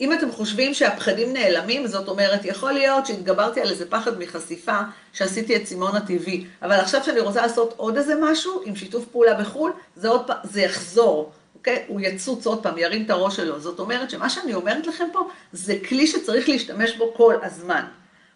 אם 0.00 0.12
אתם 0.12 0.32
חושבים 0.32 0.74
שהפחדים 0.74 1.32
נעלמים, 1.32 1.86
זאת 1.86 2.08
אומרת, 2.08 2.44
יכול 2.44 2.72
להיות 2.72 3.06
שהתגברתי 3.06 3.60
על 3.60 3.70
איזה 3.70 3.90
פחד 3.90 4.18
מחשיפה, 4.18 4.80
שעשיתי 5.12 5.56
את 5.56 5.66
סימון 5.66 5.96
הטבעי, 5.96 6.46
אבל 6.62 6.74
עכשיו 6.74 7.04
שאני 7.04 7.20
רוצה 7.20 7.42
לעשות 7.42 7.74
עוד 7.76 7.96
איזה 7.96 8.14
משהו 8.22 8.62
עם 8.64 8.76
שיתוף 8.76 9.04
פעולה 9.04 9.34
בחו"ל, 9.34 9.72
זה 9.96 10.08
עוד 10.08 10.26
פעם, 10.26 10.36
זה 10.44 10.60
יחזור, 10.60 11.32
אוקיי? 11.54 11.84
הוא 11.88 12.00
יצוץ 12.00 12.46
עוד 12.46 12.62
פעם, 12.62 12.78
ירים 12.78 13.04
את 13.04 13.10
הראש 13.10 13.36
שלו. 13.36 13.60
זאת 13.60 13.78
אומרת 13.78 14.10
שמה 14.10 14.30
שאני 14.30 14.54
אומרת 14.54 14.86
לכם 14.86 15.04
פה, 15.12 15.28
זה 15.52 15.76
כלי 15.88 16.06
שצריך 16.06 16.48
להשתמש 16.48 16.96
בו 16.96 17.14
כל 17.16 17.34
הזמן. 17.42 17.82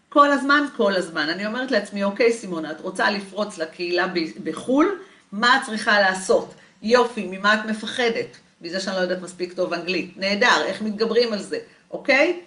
כל 0.09 0.33
הזמן, 0.33 0.65
כל 0.77 0.97
הזמן. 0.97 1.29
אני 1.29 1.47
אומרת 1.47 1.71
לעצמי, 1.71 2.05
אוקיי, 2.05 2.33
סימונה, 2.33 2.71
את 2.71 2.81
רוצה 2.81 3.11
לפרוץ 3.11 3.59
לקהילה 3.59 4.07
בחו"ל, 4.45 4.99
מה 5.33 5.57
את 5.57 5.63
צריכה 5.67 6.01
לעשות? 6.01 6.55
יופי, 6.83 7.29
ממה 7.31 7.55
את 7.55 7.65
מפחדת? 7.65 8.37
מזה 8.61 8.81
שאני 8.81 8.97
לא 8.97 9.01
יודעת 9.01 9.23
מספיק 9.23 9.53
טוב 9.53 9.73
אנגלית. 9.73 10.17
נהדר, 10.17 10.63
איך 10.65 10.83
מתגברים 10.83 11.33
על 11.33 11.43
זה, 11.43 11.59
אוקיי? 11.91 12.41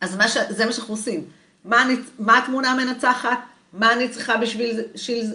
אז 0.00 0.16
מה 0.16 0.28
ש... 0.28 0.36
זה 0.48 0.66
מה 0.66 0.72
שאנחנו 0.72 0.94
עושים. 0.94 1.24
מה, 1.64 1.82
אני... 1.82 1.94
מה 2.18 2.38
התמונה 2.38 2.70
המנצחת? 2.70 3.38
מה 3.72 3.92
אני 3.92 4.08
צריכה 4.08 4.36
בשביל 4.36 4.76
זה? 4.76 4.82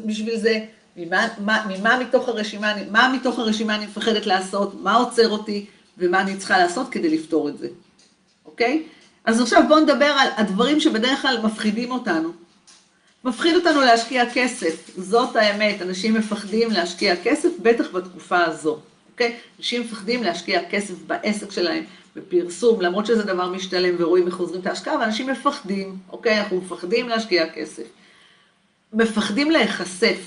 בשביל 0.05 0.37
זה? 0.37 0.59
ממה, 0.97 1.27
מה, 1.39 1.65
ממה 1.69 1.99
מתוך 1.99 2.27
הרשימה, 2.27 2.73
מה 2.91 3.13
מתוך 3.13 3.39
הרשימה 3.39 3.75
אני 3.75 3.85
מפחדת 3.85 4.25
לעשות? 4.25 4.81
מה 4.81 4.95
עוצר 4.95 5.29
אותי? 5.29 5.65
ומה 5.97 6.21
אני 6.21 6.37
צריכה 6.37 6.57
לעשות 6.57 6.89
כדי 6.89 7.17
לפתור 7.17 7.49
את 7.49 7.57
זה, 7.57 7.67
אוקיי? 8.45 8.83
אז 9.25 9.41
עכשיו 9.41 9.63
בואו 9.67 9.79
נדבר 9.79 10.05
על 10.05 10.27
הדברים 10.37 10.79
שבדרך 10.79 11.21
כלל 11.21 11.41
מפחידים 11.43 11.91
אותנו. 11.91 12.44
מפחיד 13.25 13.55
אותנו 13.55 13.81
להשקיע 13.81 14.23
כסף, 14.33 14.89
זאת 14.97 15.35
האמת, 15.35 15.81
אנשים 15.81 16.13
מפחדים 16.13 16.71
להשקיע 16.71 17.15
כסף, 17.23 17.49
בטח 17.61 17.91
בתקופה 17.91 18.43
הזו. 18.43 18.79
אוקיי? 19.11 19.35
אנשים 19.59 19.81
מפחדים 19.81 20.23
להשקיע 20.23 20.61
כסף 20.69 20.93
בעסק 21.07 21.51
שלהם, 21.51 21.83
בפרסום, 22.15 22.81
למרות 22.81 23.05
שזה 23.05 23.23
דבר 23.23 23.49
משתלם 23.49 23.95
ורואים 23.97 24.27
איך 24.27 24.35
חוזרים 24.35 24.61
את 24.61 24.67
ההשקעה, 24.67 24.99
ואנשים 24.99 25.27
מפחדים, 25.27 25.97
אוקיי? 26.09 26.39
אנחנו 26.39 26.57
מפחדים 26.57 27.09
להשקיע 27.09 27.49
כסף. 27.49 27.83
מפחדים 28.93 29.51
להיחשף. 29.51 30.17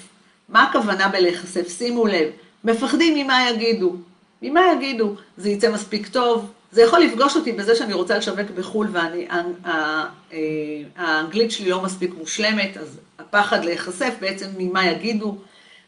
מה 0.49 0.63
הכוונה 0.63 1.09
בלהיחשף? 1.09 1.79
שימו 1.79 2.07
לב, 2.07 2.29
מפחדים 2.65 3.15
ממה 3.15 3.51
יגידו. 3.51 3.97
ממה 4.43 4.61
יגידו? 4.77 5.15
זה 5.37 5.51
יצא 5.51 5.73
מספיק 5.73 6.09
טוב? 6.09 6.53
זה 6.73 6.83
יכול 6.83 7.01
לפגוש 7.01 7.37
אותי 7.37 7.53
בזה 7.53 7.77
שאני 7.77 7.93
רוצה 7.93 8.19
לשווק 8.19 8.51
בחו"ל 8.55 8.89
והאנגלית 10.97 11.51
שלי 11.51 11.71
לא 11.71 11.83
מספיק 11.83 12.15
מושלמת, 12.19 12.77
אז 12.77 12.99
הפחד 13.19 13.65
להיחשף 13.65 14.15
בעצם 14.21 14.47
ממה 14.59 14.87
יגידו. 14.87 15.37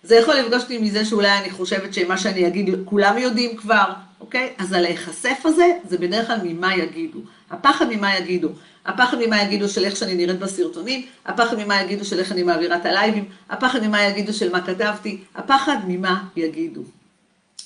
זה 0.03 0.17
יכול 0.17 0.35
לפגוש 0.35 0.63
אותי 0.63 0.79
מזה 0.79 1.05
שאולי 1.05 1.39
אני 1.39 1.51
חושבת 1.51 1.95
שמה 1.95 2.19
שאני 2.19 2.47
אגיד 2.47 2.75
כולם 2.85 3.19
יודעים 3.19 3.57
כבר, 3.57 3.93
אוקיי? 4.21 4.53
אז 4.59 4.73
הלהיחשף 4.73 5.39
הזה, 5.45 5.67
זה 5.89 5.99
בדרך 5.99 6.27
כלל 6.27 6.39
ממה 6.43 6.77
יגידו. 6.77 7.19
הפחד 7.51 7.87
ממה 7.91 8.17
יגידו. 8.17 8.49
הפחד 8.87 9.17
ממה 9.27 9.43
יגידו 9.43 9.69
של 9.69 9.85
איך 9.85 9.97
שאני 9.97 10.15
נראית 10.15 10.39
בסרטונים, 10.39 11.07
הפחד 11.27 11.59
ממה 11.59 11.83
יגידו 11.83 12.05
של 12.05 12.19
איך 12.19 12.33
אני 12.33 12.43
מעבירה 12.43 12.77
את 12.77 12.87
הלייבים, 12.87 13.25
הפחד 13.51 13.87
ממה 13.87 14.03
יגידו 14.03 14.33
של 14.33 14.53
מה 14.53 14.67
כתבתי, 14.67 15.19
הפחד 15.35 15.77
ממה 15.89 16.25
יגידו. 16.37 16.83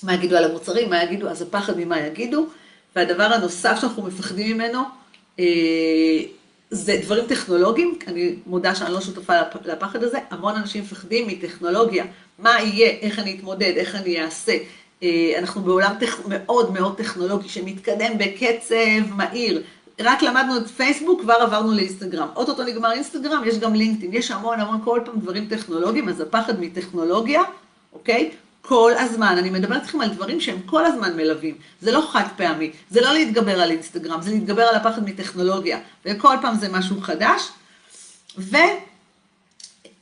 מה 0.03 0.15
יגידו 0.15 0.37
על 0.37 0.45
המוצרים, 0.45 0.91
מה 0.91 1.03
יגידו, 1.03 1.29
אז 1.29 1.43
הפחד 1.43 1.79
ממה 1.79 2.01
יגידו. 2.01 2.47
והדבר 2.97 3.23
הנוסף 3.23 3.79
שאנחנו 3.81 4.03
מפחדים 4.03 4.57
ממנו, 4.57 4.79
אה, 5.39 5.45
זה 6.71 7.01
דברים 7.03 7.25
טכנולוגיים, 7.27 7.99
אני 8.07 8.35
מודה 8.47 8.75
שאני 8.75 8.93
לא 8.93 9.01
שותפה 9.01 9.33
לפחד 9.65 10.03
הזה, 10.03 10.19
המון 10.31 10.57
אנשים 10.57 10.83
מפחדים 10.83 11.29
מטכנולוגיה, 11.29 12.05
מה 12.39 12.61
יהיה, 12.61 12.91
איך 12.91 13.19
אני 13.19 13.37
אתמודד, 13.39 13.73
איך 13.77 13.95
אני 13.95 14.23
אעשה. 14.23 14.57
אה, 15.03 15.35
אנחנו 15.39 15.63
בעולם 15.63 15.95
טכ... 16.01 16.19
מאוד 16.29 16.73
מאוד 16.73 16.97
טכנולוגי 16.97 17.49
שמתקדם 17.49 18.19
בקצב 18.19 19.15
מהיר. 19.17 19.63
רק 20.01 20.23
למדנו 20.23 20.57
את 20.57 20.67
פייסבוק, 20.67 21.21
כבר 21.21 21.35
עברנו 21.35 21.73
לאינסטגרם. 21.73 22.29
אוטוטו 22.37 22.63
נגמר 22.63 22.93
אינסטגרם, 22.93 23.43
יש 23.47 23.59
גם 23.59 23.75
לינקדאין, 23.75 24.15
יש 24.15 24.31
המון 24.31 24.61
המון 24.61 24.81
כל 24.85 25.01
פעם 25.05 25.21
דברים 25.21 25.47
טכנולוגיים, 25.47 26.09
אז 26.09 26.21
הפחד 26.21 26.61
מטכנולוגיה, 26.61 27.43
אוקיי? 27.93 28.31
כל 28.67 28.93
הזמן. 28.99 29.37
אני 29.39 29.51
מדברת 29.51 29.83
איתכם 29.83 30.01
על 30.01 30.09
דברים 30.09 30.41
שהם 30.41 30.63
כל 30.67 30.87
הזמן 30.87 31.17
מלווים. 31.17 31.59
זה 31.81 31.93
לא 31.93 32.09
חד 32.13 32.25
פעמי, 32.37 32.73
זה 32.91 33.01
לא 33.01 33.13
להתגבר 33.13 33.61
על 33.61 33.71
אינסטגרם, 33.71 34.23
זה 34.23 34.31
להתגבר 34.31 34.63
על 34.63 34.75
הפחד 34.75 35.05
מטכנולוגיה. 35.05 35.79
וכל 36.05 36.37
פעם 36.43 36.57
זה 36.57 36.69
משהו 36.69 37.01
חדש. 37.01 37.49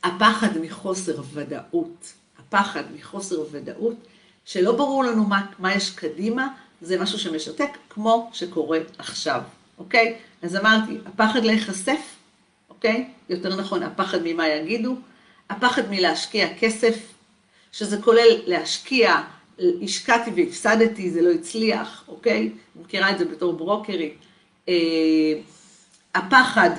והפחד 0.03 0.57
מחוסר 0.61 1.21
ודאות. 1.33 2.13
הפחד 2.39 2.83
מחוסר 2.95 3.43
ודאות, 3.51 3.95
שלא 4.45 4.71
ברור 4.71 5.03
לנו 5.03 5.23
מה, 5.23 5.45
מה 5.59 5.73
יש 5.73 5.89
קדימה, 5.89 6.47
זה 6.81 7.01
משהו 7.01 7.19
שמשתק, 7.19 7.69
כמו 7.89 8.29
שקורה 8.33 8.79
עכשיו, 8.97 9.41
אוקיי? 9.77 10.15
אז 10.41 10.55
אמרתי, 10.55 10.97
הפחד 11.05 11.43
להיחשף, 11.43 11.99
אוקיי? 12.69 13.09
יותר 13.29 13.55
נכון, 13.55 13.83
הפחד 13.83 14.17
ממה 14.23 14.47
יגידו, 14.47 14.95
הפחד 15.49 15.89
מלהשקיע 15.89 16.47
כסף, 16.59 17.12
שזה 17.73 18.01
כולל 18.01 18.41
להשקיע, 18.45 19.21
השקעתי 19.81 20.31
והפסדתי, 20.35 21.11
זה 21.11 21.21
לא 21.21 21.31
הצליח, 21.31 22.03
אוקיי? 22.07 22.51
מכירה 22.75 23.11
את 23.11 23.17
זה 23.17 23.25
בתור 23.25 23.53
ברוקרית. 23.53 24.13
אה, 24.69 24.73
הפחד 26.15 26.69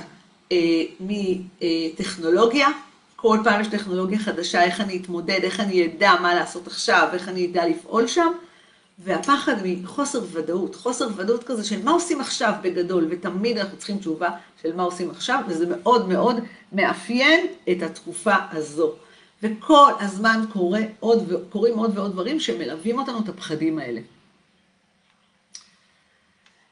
אה, 0.51 0.57
מטכנולוגיה, 0.99 2.67
כל 3.15 3.37
פעם 3.43 3.61
יש 3.61 3.67
טכנולוגיה 3.67 4.19
חדשה, 4.19 4.63
איך 4.63 4.81
אני 4.81 4.97
אתמודד, 4.97 5.39
איך 5.43 5.59
אני 5.59 5.85
אדע 5.85 6.13
מה 6.21 6.35
לעשות 6.35 6.67
עכשיו, 6.67 7.09
איך 7.13 7.29
אני 7.29 7.45
אדע 7.45 7.67
לפעול 7.67 8.07
שם, 8.07 8.31
והפחד 8.99 9.55
מחוסר 9.63 10.21
ודאות, 10.31 10.75
חוסר 10.75 11.07
ודאות 11.15 11.43
כזה 11.43 11.63
של 11.63 11.83
מה 11.83 11.91
עושים 11.91 12.21
עכשיו 12.21 12.53
בגדול, 12.61 13.07
ותמיד 13.09 13.57
אנחנו 13.57 13.77
צריכים 13.77 13.97
תשובה 13.97 14.29
של 14.61 14.75
מה 14.75 14.83
עושים 14.83 15.09
עכשיו, 15.09 15.39
וזה 15.47 15.65
מאוד 15.67 16.09
מאוד 16.09 16.35
מאפיין 16.73 17.47
את 17.71 17.81
התקופה 17.81 18.35
הזו. 18.51 18.93
וכל 19.43 19.91
הזמן 19.99 20.45
קורה 20.53 20.79
עוד, 20.99 21.33
קורים 21.49 21.77
עוד 21.77 21.97
ועוד 21.97 22.11
דברים 22.11 22.39
שמלווים 22.39 22.99
אותנו 22.99 23.19
את 23.19 23.29
הפחדים 23.29 23.79
האלה. 23.79 24.01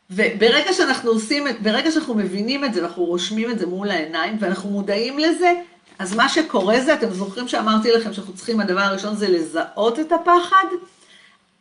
וברגע 0.10 0.74
שאנחנו 0.74 1.12
עושים, 1.12 1.44
ברגע 1.64 1.92
שאנחנו 1.92 2.16
מבינים 2.16 2.66
את 2.66 2.74
זה 2.74 2.82
ואנחנו 2.82 3.06
רושמים 3.06 3.52
את 3.52 3.60
זה 3.60 3.66
מול 3.66 3.92
העיניים 3.92 4.38
ואנחנו 4.40 4.70
מודעים 4.70 5.20
לזה, 5.20 5.54
אז 6.00 6.16
מה 6.16 6.30
שקורה 6.30 6.82
זה, 6.82 6.94
אתם 6.94 7.10
זוכרים 7.10 7.48
שאמרתי 7.48 7.92
לכם 7.92 8.14
שאנחנו 8.14 8.34
צריכים, 8.34 8.60
הדבר 8.60 8.80
הראשון 8.80 9.16
זה 9.16 9.30
לזהות 9.30 10.00
את 10.00 10.12
הפחד? 10.12 10.66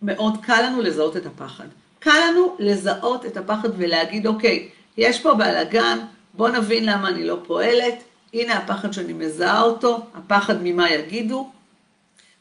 מאוד 0.02 0.34
קל 0.42 0.62
לנו 0.62 0.82
לזהות 0.82 1.16
את 1.16 1.26
הפחד. 1.26 1.64
קל 1.98 2.18
לנו 2.30 2.56
לזהות 2.58 3.26
את 3.26 3.36
הפחד 3.36 3.68
ולהגיד, 3.76 4.26
אוקיי, 4.26 4.68
יש 4.96 5.20
פה 5.20 5.34
בלאגן, 5.34 5.98
בואו 6.34 6.52
נבין 6.52 6.86
למה 6.86 7.08
אני 7.08 7.24
לא 7.24 7.38
פועלת, 7.46 8.02
הנה 8.34 8.56
הפחד 8.56 8.92
שאני 8.92 9.12
מזהה 9.12 9.62
אותו, 9.62 10.06
הפחד 10.14 10.54
ממה 10.62 10.90
יגידו. 10.90 11.50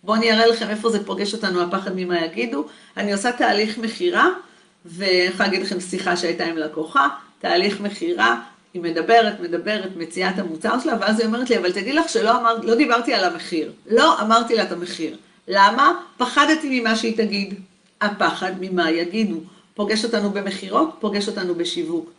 בואו 0.04 0.18
אני 0.18 0.32
אראה 0.32 0.48
לכם 0.48 0.70
איפה 0.70 0.90
זה 0.90 1.06
פוגש 1.06 1.34
אותנו, 1.34 1.62
הפחד 1.62 1.92
ממה 1.96 2.26
יגידו. 2.26 2.66
אני 2.98 3.14
עושה 3.14 3.32
תהליך 3.32 3.78
מכירה, 3.78 4.28
ואני 4.86 5.12
יכולה 5.12 5.50
להגיד 5.50 5.62
לכם 5.62 5.80
שיחה 5.80 6.18
שהייתה 6.18 6.46
עם 6.46 6.58
לקוחה, 6.58 7.08
תהליך 7.40 7.82
מכירה, 7.82 8.42
היא 8.74 8.82
מדברת, 8.82 9.40
מדברת, 9.40 9.96
מציעה 9.96 10.30
את 10.30 10.40
המוצר 10.40 10.80
שלה, 10.80 10.94
ואז 11.02 11.20
היא 11.20 11.28
אומרת 11.28 11.50
לי, 11.50 11.58
אבל 11.58 11.72
תדעי 11.72 11.94
לך 11.94 12.10
שלא 12.10 12.38
אמר, 12.38 12.58
לא 12.64 12.76
דיברתי 12.76 13.14
על 13.14 13.24
המחיר. 13.24 13.72
לא 13.90 14.22
אמרתי 14.22 14.56
לה 14.56 14.64
את 14.64 14.72
המחיר. 14.72 15.18
למה? 15.48 15.94
פחדתי 16.18 16.80
ממה 16.80 16.96
שהיא 16.96 17.18
תגיד. 17.18 17.54
הפחד 18.02 18.52
ממה 18.60 18.92
יגידו. 18.92 19.38
פוגש 19.74 20.06
אותנו 20.06 20.30
במכירות, 20.30 20.98
פוגש 21.00 21.28
אותנו 21.28 21.56
בשיווק. 21.56 22.12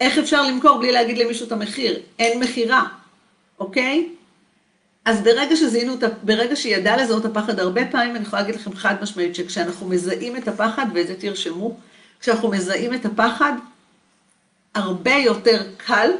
איך 0.00 0.18
אפשר 0.18 0.42
למכור 0.42 0.78
בלי 0.78 0.92
להגיד 0.92 1.18
למישהו 1.18 1.46
את 1.46 1.52
המחיר? 1.52 2.00
אין 2.18 2.40
מכירה, 2.40 2.86
אוקיי? 3.58 4.08
אז 5.04 5.20
ברגע 5.20 5.56
שזיהינו, 5.56 5.94
ברגע 6.22 6.56
שהיא 6.56 6.76
ידעה 6.76 6.96
לזהות 6.96 7.26
את 7.26 7.30
הפחד, 7.30 7.60
הרבה 7.60 7.86
פעמים 7.86 8.16
אני 8.16 8.24
יכולה 8.24 8.42
להגיד 8.42 8.60
לכם 8.60 8.74
חד 8.74 8.94
משמעית, 9.02 9.34
שכשאנחנו 9.34 9.88
מזהים 9.88 10.36
את 10.36 10.48
הפחד, 10.48 10.86
ואת 10.94 11.06
זה 11.06 11.14
תרשמו, 11.20 11.76
כשאנחנו 12.20 12.48
מזהים 12.48 12.94
את 12.94 13.06
הפחד, 13.06 13.52
הרבה 14.74 15.14
יותר 15.14 15.62
קל, 15.76 16.10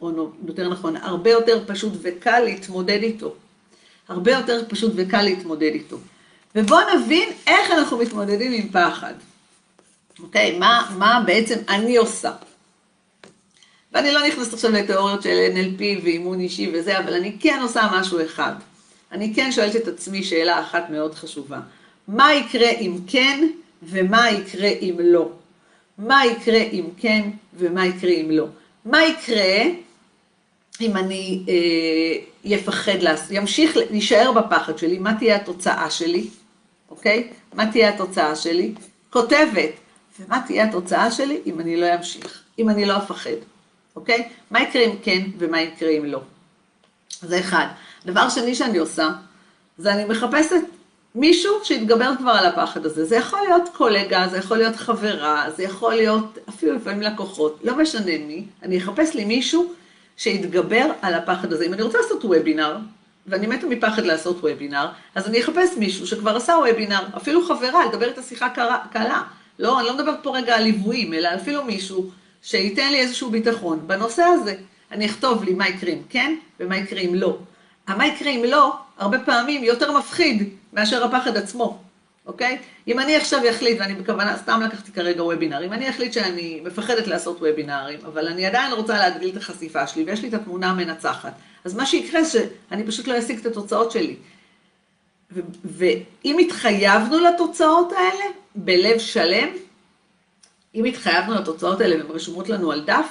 או 0.00 0.10
יותר 0.46 0.68
נכון, 0.68 0.96
הרבה 0.96 1.30
יותר 1.30 1.64
פשוט 1.66 1.92
וקל 2.02 2.40
להתמודד 2.40 3.02
איתו. 3.02 3.34
הרבה 4.08 4.32
יותר 4.32 4.64
פשוט 4.68 4.92
וקל 4.96 5.22
להתמודד 5.22 5.72
איתו. 5.72 5.96
ובואו 6.54 6.80
נבין 6.96 7.28
איך 7.46 7.70
אנחנו 7.70 7.98
מתמודדים 7.98 8.52
עם 8.52 8.68
פחד. 8.68 9.14
אוקיי, 10.22 10.58
מה, 10.58 10.90
מה 10.98 11.22
בעצם 11.26 11.58
אני 11.68 11.96
עושה. 11.96 12.32
ואני 13.92 14.12
לא 14.12 14.26
נכנסת 14.26 14.54
עכשיו 14.54 14.70
לתיאוריות 14.70 15.22
של 15.22 15.46
NLP 15.54 15.82
ואימון 16.04 16.40
אישי 16.40 16.70
וזה, 16.74 16.98
אבל 16.98 17.14
אני 17.14 17.36
כן 17.40 17.58
עושה 17.62 17.88
משהו 17.92 18.24
אחד. 18.24 18.52
אני 19.12 19.34
כן 19.34 19.52
שואלת 19.52 19.76
את 19.76 19.88
עצמי 19.88 20.22
שאלה 20.22 20.60
אחת 20.60 20.90
מאוד 20.90 21.14
חשובה. 21.14 21.60
מה 22.08 22.34
יקרה 22.34 22.70
אם 22.70 22.96
כן 23.06 23.46
ומה 23.82 24.30
יקרה 24.30 24.68
אם 24.68 24.94
לא? 24.98 25.28
מה 25.98 26.26
יקרה 26.26 26.60
אם 26.72 26.84
כן 26.96 27.30
ומה 27.54 27.86
יקרה 27.86 28.10
אם 28.10 28.30
לא? 28.30 28.46
מה 28.84 29.04
יקרה 29.04 29.62
אם 30.80 30.96
אני 30.96 31.44
אה, 31.48 32.24
יפחד, 32.44 32.92
ימשיך, 33.30 33.76
להישאר 33.90 34.32
בפחד 34.32 34.78
שלי, 34.78 34.98
מה 34.98 35.14
תהיה 35.18 35.36
התוצאה 35.36 35.90
שלי, 35.90 36.28
אוקיי? 36.90 37.28
מה 37.54 37.72
תהיה 37.72 37.88
התוצאה 37.88 38.36
שלי? 38.36 38.74
כותבת, 39.10 39.70
ומה 40.20 40.40
תהיה 40.46 40.64
התוצאה 40.64 41.10
שלי 41.10 41.40
אם 41.46 41.60
אני 41.60 41.76
לא 41.76 41.86
אמשיך, 41.94 42.42
אם 42.58 42.68
אני 42.68 42.86
לא 42.86 42.96
אפחד, 42.96 43.30
אוקיי? 44.00 44.28
מה 44.50 44.62
יקרה 44.62 44.82
אם 44.82 44.96
כן 45.02 45.20
ומה 45.38 45.60
יקרה 45.60 45.90
אם 45.90 46.04
לא? 46.04 46.20
זה 47.22 47.40
אחד. 47.40 47.66
דבר 48.06 48.28
שני 48.28 48.54
שאני 48.54 48.78
עושה, 48.78 49.08
זה 49.78 49.92
אני 49.92 50.04
מחפשת 50.04 50.60
מישהו 51.14 51.52
שיתגבר 51.64 52.12
כבר 52.18 52.30
על 52.30 52.46
הפחד 52.46 52.86
הזה. 52.86 53.04
זה 53.04 53.16
יכול 53.16 53.40
להיות 53.48 53.68
קולגה, 53.76 54.28
זה 54.30 54.36
יכול 54.36 54.56
להיות 54.56 54.76
חברה, 54.76 55.44
זה 55.56 55.62
יכול 55.62 55.94
להיות 55.94 56.38
אפילו 56.48 56.74
לפעמים 56.74 57.02
לקוחות, 57.02 57.58
לא 57.64 57.76
משנה 57.76 58.18
מי, 58.26 58.44
אני 58.62 58.78
אחפש 58.78 59.14
לי 59.14 59.24
מישהו 59.24 59.72
שיתגבר 60.16 60.86
על 61.02 61.14
הפחד 61.14 61.52
הזה. 61.52 61.66
אם 61.66 61.74
אני 61.74 61.82
רוצה 61.82 61.98
לעשות 61.98 62.24
וובינר, 62.24 62.76
ואני 63.26 63.46
מתה 63.46 63.66
מפחד 63.66 64.04
לעשות 64.04 64.36
וובינר, 64.36 64.86
אז 65.14 65.26
אני 65.28 65.40
אחפש 65.40 65.76
מישהו 65.76 66.06
שכבר 66.06 66.36
עשה 66.36 66.52
וובינר, 66.52 67.02
אפילו 67.16 67.42
חברה, 67.46 67.86
לדבר 67.86 68.08
איתה 68.08 68.22
שיחה 68.22 68.48
קלה. 68.92 69.22
לא, 69.58 69.80
אני 69.80 69.86
לא 69.86 69.94
מדברת 69.94 70.18
פה 70.22 70.36
רגע 70.36 70.56
על 70.56 70.62
ליוויים, 70.62 71.14
אלא 71.14 71.28
אפילו 71.34 71.64
מישהו 71.64 72.10
שייתן 72.42 72.92
לי 72.92 73.00
איזשהו 73.00 73.30
ביטחון 73.30 73.80
בנושא 73.86 74.22
הזה. 74.22 74.54
אני 74.92 75.06
אכתוב 75.06 75.44
לי 75.44 75.54
מה 75.54 75.68
יקרה 75.68 75.90
אם 75.90 76.02
כן, 76.08 76.34
ומה 76.60 76.76
יקרה 76.76 77.00
אם 77.00 77.14
לא. 77.14 77.38
המה 77.86 78.06
יקרה 78.06 78.30
אם 78.30 78.44
לא, 78.44 78.76
הרבה 78.98 79.18
פעמים 79.18 79.64
יותר 79.64 79.98
מפחיד 79.98 80.48
מאשר 80.72 81.04
הפחד 81.04 81.36
עצמו, 81.36 81.78
אוקיי? 82.26 82.58
אם 82.88 83.00
אני 83.00 83.16
עכשיו 83.16 83.40
אחליט, 83.50 83.80
ואני 83.80 83.94
בכוונה, 83.94 84.36
סתם 84.36 84.60
לקחתי 84.64 84.92
כרגע 84.92 85.24
וובינר, 85.24 85.64
אם 85.64 85.72
אני 85.72 85.90
אחליט 85.90 86.12
שאני 86.12 86.60
מפחדת 86.64 87.06
לעשות 87.06 87.36
וובינרים, 87.42 87.98
אבל 88.06 88.28
אני 88.28 88.46
עדיין 88.46 88.72
רוצה 88.72 88.98
להגדיל 88.98 89.30
את 89.30 89.36
החשיפה 89.36 89.86
שלי, 89.86 90.04
ויש 90.04 90.22
לי 90.22 90.28
את 90.28 90.34
התמונה 90.34 90.70
המנצחת, 90.70 91.32
אז 91.64 91.74
מה 91.74 91.86
שיקרה 91.86 92.24
שאני 92.24 92.86
פשוט 92.86 93.08
לא 93.08 93.18
אשיג 93.18 93.38
את 93.38 93.46
התוצאות 93.46 93.90
שלי. 93.90 94.16
ואם 95.64 96.38
התחייבנו 96.38 97.18
לתוצאות 97.20 97.92
האלה, 97.92 98.24
בלב 98.54 98.98
שלם, 98.98 99.48
אם 100.74 100.84
התחייבנו 100.84 101.34
לתוצאות 101.34 101.80
האלה 101.80 101.96
והן 101.96 102.06
רשומות 102.10 102.48
לנו 102.48 102.72
על 102.72 102.84
דף, 102.84 103.06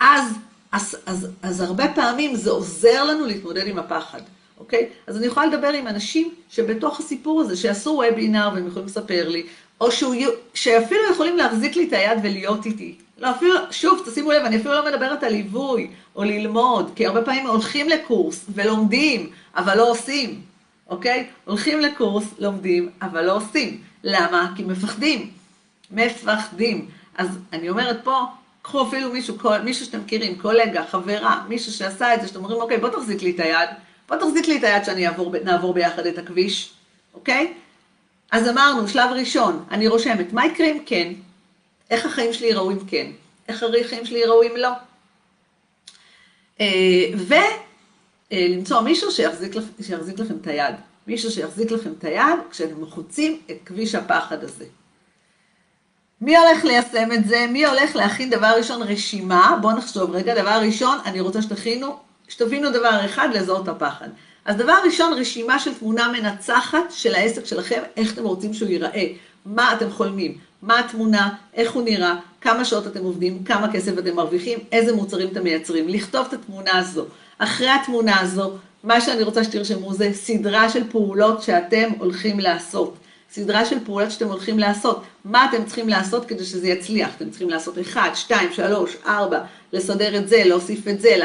אז, 0.00 0.32
אז, 0.72 0.96
אז, 1.06 1.28
אז 1.42 1.60
הרבה 1.60 1.88
פעמים 1.94 2.36
זה 2.36 2.50
עוזר 2.50 3.04
לנו 3.04 3.26
להתמודד 3.26 3.66
עם 3.66 3.78
הפחד. 3.78 4.20
אוקיי? 4.58 4.88
אז 5.06 5.16
אני 5.16 5.26
יכולה 5.26 5.46
לדבר 5.46 5.68
עם 5.68 5.86
אנשים 5.86 6.34
שבתוך 6.50 7.00
הסיפור 7.00 7.40
הזה, 7.40 7.56
שעשו 7.56 7.90
וובינר 7.90 8.48
והם 8.54 8.66
יכולים 8.66 8.88
לספר 8.88 9.28
לי, 9.28 9.46
או 9.80 9.92
שהוא, 9.92 10.14
שאפילו 10.54 11.00
יכולים 11.12 11.36
להחזיק 11.36 11.76
לי 11.76 11.88
את 11.88 11.92
היד 11.92 12.18
ולהיות 12.22 12.66
איתי. 12.66 12.94
לא, 13.18 13.30
אפילו, 13.30 13.54
שוב, 13.70 14.02
תשימו 14.06 14.32
לב, 14.32 14.42
אני 14.44 14.56
אפילו 14.56 14.74
לא 14.74 14.86
מדברת 14.86 15.22
על 15.22 15.32
ליווי 15.32 15.90
או 16.16 16.24
ללמוד, 16.24 16.90
כי 16.94 17.06
הרבה 17.06 17.22
פעמים 17.22 17.46
הולכים 17.46 17.88
לקורס 17.88 18.44
ולומדים, 18.54 19.30
אבל 19.56 19.76
לא 19.76 19.90
עושים, 19.90 20.40
אוקיי? 20.88 21.26
הולכים 21.44 21.80
לקורס, 21.80 22.24
לומדים, 22.38 22.90
אבל 23.02 23.24
לא 23.24 23.36
עושים. 23.36 23.80
למה? 24.04 24.52
כי 24.56 24.64
מפחדים. 24.64 25.30
מפחדים. 25.94 26.88
אז 27.18 27.28
אני 27.52 27.68
אומרת 27.68 28.04
פה, 28.04 28.24
קחו 28.62 28.88
אפילו 28.88 29.12
מישהו, 29.12 29.38
כל, 29.38 29.60
מישהו 29.60 29.86
שאתם 29.86 30.00
מכירים, 30.00 30.38
קולגה, 30.38 30.84
חברה, 30.86 31.44
מישהו 31.48 31.72
שעשה 31.72 32.14
את 32.14 32.20
זה, 32.20 32.28
שאתם 32.28 32.38
אומרים, 32.38 32.60
אוקיי, 32.60 32.78
בוא 32.78 32.88
תחזיק 32.88 33.22
לי 33.22 33.30
את 33.30 33.40
היד, 33.40 33.68
בוא 34.08 34.16
תחזיק 34.16 34.48
לי 34.48 34.58
את 34.58 34.64
היד 34.64 34.84
שאני 34.84 35.06
אעבור, 35.06 35.34
נעבור 35.44 35.74
ביחד 35.74 36.06
את 36.06 36.18
הכביש, 36.18 36.72
אוקיי? 37.14 37.52
אז 38.32 38.48
אמרנו, 38.48 38.88
שלב 38.88 39.10
ראשון, 39.10 39.64
אני 39.70 39.88
רושמת, 39.88 40.32
מה 40.32 40.46
יקרה 40.46 40.66
אם 40.66 40.78
כן? 40.86 41.12
איך 41.90 42.06
החיים 42.06 42.32
שלי 42.32 42.46
ייראו 42.46 42.70
אם 42.70 42.84
כן? 42.86 43.06
איך 43.48 43.62
החיים 43.62 44.04
שלי 44.04 44.18
ייראו 44.18 44.42
אם 44.42 44.56
לא? 44.56 44.70
אה, 46.60 47.06
ולמצוא 48.32 48.80
מישהו 48.80 49.10
שיחזיק. 49.10 49.52
שיחזיק 49.82 50.18
לכם 50.18 50.34
את 50.42 50.46
היד. 50.46 50.74
מישהו 51.06 51.30
שיחזיק 51.30 51.70
לכם 51.70 51.92
את 51.98 52.04
היד 52.04 52.38
כשאתם 52.50 52.82
מחוצים 52.82 53.40
את 53.50 53.56
כביש 53.64 53.94
הפחד 53.94 54.44
הזה. 54.44 54.64
מי 56.24 56.36
הולך 56.36 56.64
ליישם 56.64 57.12
את 57.12 57.28
זה? 57.28 57.46
מי 57.48 57.66
הולך 57.66 57.96
להכין 57.96 58.30
דבר 58.30 58.52
ראשון 58.56 58.82
רשימה? 58.82 59.58
בואו 59.62 59.76
נחשוב 59.76 60.10
רגע, 60.10 60.42
דבר 60.42 60.60
ראשון, 60.62 60.98
אני 61.04 61.20
רוצה 61.20 61.42
שתכינו 61.42 61.96
שתבינו 62.28 62.70
דבר 62.70 63.04
אחד, 63.04 63.28
לזהות 63.32 63.68
הפחד. 63.68 64.08
אז 64.44 64.56
דבר 64.56 64.74
ראשון, 64.84 65.12
רשימה 65.12 65.58
של 65.58 65.74
תמונה 65.74 66.12
מנצחת 66.12 66.90
של 66.90 67.14
העסק 67.14 67.46
שלכם, 67.46 67.80
איך 67.96 68.12
אתם 68.12 68.24
רוצים 68.24 68.54
שהוא 68.54 68.68
ייראה, 68.68 69.06
מה 69.46 69.72
אתם 69.72 69.90
חולמים, 69.90 70.38
מה 70.62 70.78
התמונה, 70.78 71.28
איך 71.54 71.72
הוא 71.72 71.82
נראה, 71.82 72.14
כמה 72.40 72.64
שעות 72.64 72.86
אתם 72.86 73.04
עובדים, 73.04 73.44
כמה 73.44 73.72
כסף 73.72 73.98
אתם 73.98 74.16
מרוויחים, 74.16 74.58
איזה 74.72 74.96
מוצרים 74.96 75.28
אתם 75.28 75.44
מייצרים, 75.44 75.88
לכתוב 75.88 76.26
את 76.28 76.32
התמונה 76.32 76.78
הזו. 76.78 77.04
אחרי 77.38 77.68
התמונה 77.68 78.20
הזו, 78.20 78.52
מה 78.84 79.00
שאני 79.00 79.22
רוצה 79.22 79.44
שתרשמו 79.44 79.94
זה 79.94 80.10
סדרה 80.12 80.68
של 80.68 80.90
פעולות 80.90 81.42
שאתם 81.42 81.90
הולכים 81.98 82.40
לעשות. 82.40 82.96
סדרה 83.34 83.64
של 83.64 83.84
פעולות 83.84 84.10
שאתם 84.10 84.26
הולכים 84.26 84.58
לעשות. 84.58 85.02
מה 85.24 85.44
אתם 85.44 85.64
צריכים 85.64 85.88
לעשות 85.88 86.24
כדי 86.24 86.44
שזה 86.44 86.68
יצליח? 86.68 87.10
אתם 87.16 87.30
צריכים 87.30 87.50
לעשות 87.50 87.78
1, 87.78 88.16
2, 88.16 88.52
3, 88.52 88.96
4, 89.06 89.40
לסדר 89.72 90.16
את 90.16 90.28
זה, 90.28 90.42
להוסיף 90.44 90.88
את 90.88 91.00
זה. 91.00 91.16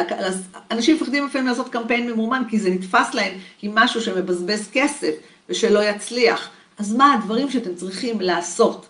אנשים 0.71 0.95
מפחדים 0.95 1.25
לפעמים 1.25 1.47
לעשות 1.47 1.69
קמפיין 1.69 2.11
ממומן, 2.11 2.43
כי 2.49 2.59
זה 2.59 2.69
נתפס 2.69 3.13
להם 3.13 3.33
עם 3.61 3.75
משהו 3.75 4.01
שמבזבז 4.01 4.69
כסף 4.73 5.11
ושלא 5.49 5.83
יצליח. 5.83 6.49
אז 6.77 6.93
מה 6.93 7.13
הדברים 7.13 7.49
שאתם 7.49 7.75
צריכים 7.75 8.21
לעשות? 8.21 8.85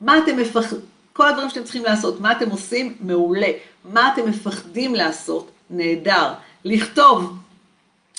מה 0.00 0.18
אתם 0.18 0.36
מפחדים? 0.36 0.80
כל 1.12 1.28
הדברים 1.28 1.50
שאתם 1.50 1.62
צריכים 1.62 1.84
לעשות, 1.84 2.20
מה 2.20 2.32
אתם 2.32 2.50
עושים? 2.50 2.96
מעולה. 3.00 3.50
מה 3.84 4.12
אתם 4.12 4.30
מפחדים 4.30 4.94
לעשות? 4.94 5.50
נהדר. 5.70 6.32
לכתוב, 6.64 7.36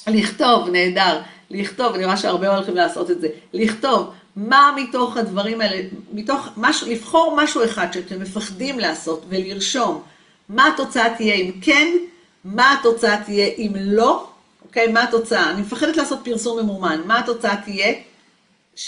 לכתוב, 0.08 0.70
נהדר. 0.70 1.22
לכתוב, 1.50 1.94
אני 1.94 2.06
רואה 2.06 2.18
שהרבה 2.18 2.56
הולכים 2.56 2.76
לעשות 2.76 3.12
את 3.12 3.22
זה. 3.22 3.28
לכתוב 3.54 4.14
מה 4.38 4.74
מתוך 4.76 5.18
הדברים 5.18 5.62
האלה, 5.62 5.88
מתוך 6.14 6.50
משהו, 6.58 6.88
לבחור 6.88 7.36
משהו 7.38 7.64
אחד 7.64 7.88
שאתם 7.94 8.22
מפחדים 8.22 8.80
לעשות 8.80 9.26
ולרשום 9.30 10.02
מה 10.50 10.68
התוצאה 10.68 11.16
תהיה 11.18 11.36
אם 11.36 11.52
כן, 11.62 11.88
מה 12.46 12.74
התוצאה 12.74 13.24
תהיה 13.24 13.48
אם 13.58 13.72
לא, 13.76 14.28
אוקיי? 14.66 14.88
מה 14.88 15.04
התוצאה? 15.04 15.52
אני 15.52 15.62
מפחדת 15.62 15.98
לעשות 15.98 16.20
פרסום 16.24 16.60
ממומן, 16.60 17.02
מה 17.06 17.20
התוצאה 17.20 17.56
תהיה 17.66 17.94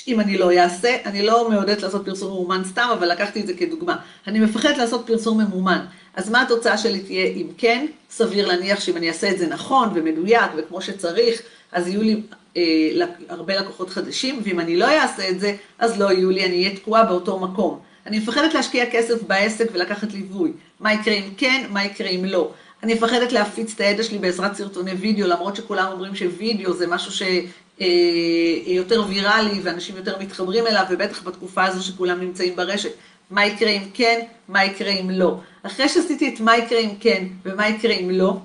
אם 0.08 0.20
אני 0.20 0.38
לא 0.38 0.52
אעשה? 0.52 0.98
אני 1.06 1.26
לא 1.26 1.50
מעודדת 1.50 1.82
לעשות 1.82 2.06
פרסום 2.06 2.32
ממומן 2.32 2.62
סתם, 2.66 2.90
אבל 2.94 3.12
לקחתי 3.12 3.42
את 3.42 3.48
זה 3.48 3.54
כדוגמה. 3.54 3.96
אני 4.28 4.40
מפחדת 4.40 4.78
לעשות 4.78 5.08
פרסום 5.08 5.42
ממומן, 5.42 5.86
אז 6.16 6.30
מה 6.30 6.42
התוצאה 6.42 6.78
שלי 6.78 7.00
תהיה 7.00 7.26
אם 7.26 7.48
כן? 7.58 7.86
סביר 8.10 8.48
להניח 8.48 8.80
שאם 8.80 8.98
אני 8.98 9.08
אעשה 9.08 9.32
את 9.32 9.38
זה 9.38 9.48
נכון 9.48 9.90
ומדויק 9.94 10.52
וכמו 10.58 10.82
שצריך, 10.82 11.42
אז 11.72 11.88
יהיו 11.88 12.02
לי 12.02 12.22
אה, 12.58 13.06
הרבה 13.30 13.60
לקוחות 13.60 13.90
חדשים, 13.90 14.42
ואם 14.44 14.60
אני 14.60 14.76
לא 14.78 14.86
אעשה 14.86 15.30
את 15.30 15.40
זה, 15.40 15.56
אז 15.80 16.00
לא 16.00 16.12
יהיו 16.12 16.30
לי, 16.30 16.46
אני 16.46 16.66
אהיה 16.66 16.76
תקועה 16.76 17.04
באותו 17.04 17.40
מקום. 17.40 17.80
אני 18.06 18.20
מפחדת 18.20 18.54
להשקיע 18.54 18.86
כסף 18.92 19.24
בעסק 19.24 19.66
ולקחת 19.74 20.14
ליווי. 20.14 20.52
מה 20.80 20.94
יקרה 20.94 21.14
אם 21.14 21.30
כן, 21.38 21.66
מה 21.70 21.86
יקרה 21.86 22.10
אם 22.10 22.26
לא. 22.26 22.52
אני 22.84 22.94
מפחדת 22.94 23.32
להפיץ 23.32 23.74
את 23.76 23.82
הידע 23.82 24.04
שלי 24.04 24.18
בעזרת 24.18 24.56
סרטוני 24.56 24.92
וידאו, 24.92 25.28
למרות 25.28 25.56
שכולם 25.56 25.92
אומרים 25.92 26.16
שווידאו 26.16 26.74
זה 26.74 26.88
משהו 26.88 27.12
שיותר 27.12 29.02
אה, 29.02 29.08
ויראלי 29.08 29.60
ואנשים 29.64 29.98
יותר 29.98 30.20
מתחברים 30.20 30.68
אליו, 30.68 30.86
ובטח 30.90 31.24
בתקופה 31.24 31.66
הזו 31.66 31.84
שכולם 31.84 32.20
נמצאים 32.20 32.56
ברשת. 32.56 32.92
מה 33.32 33.46
יקרה 33.46 33.70
אם 33.70 33.84
כן, 33.94 34.20
מה 34.48 34.66
יקרה 34.66 34.92
אם 34.92 35.10
לא. 35.10 35.40
אחרי 35.64 35.90
שעשיתי 35.90 36.34
את 36.34 36.40
מה 36.40 36.58
יקרה 36.58 36.80
אם 36.80 36.90
כן 37.00 37.24
ומה 37.46 37.68
יקרה 37.68 37.94
אם 37.94 38.10
לא, 38.10 38.38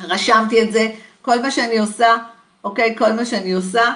רשמתי 0.00 0.62
את 0.62 0.72
זה, 0.72 0.90
כל 1.22 1.42
מה 1.42 1.50
שאני 1.50 1.78
עושה, 1.78 2.16
אוקיי, 2.66 2.94
כל 2.98 3.12
מה 3.12 3.24
שאני 3.24 3.52
עושה, 3.52 3.92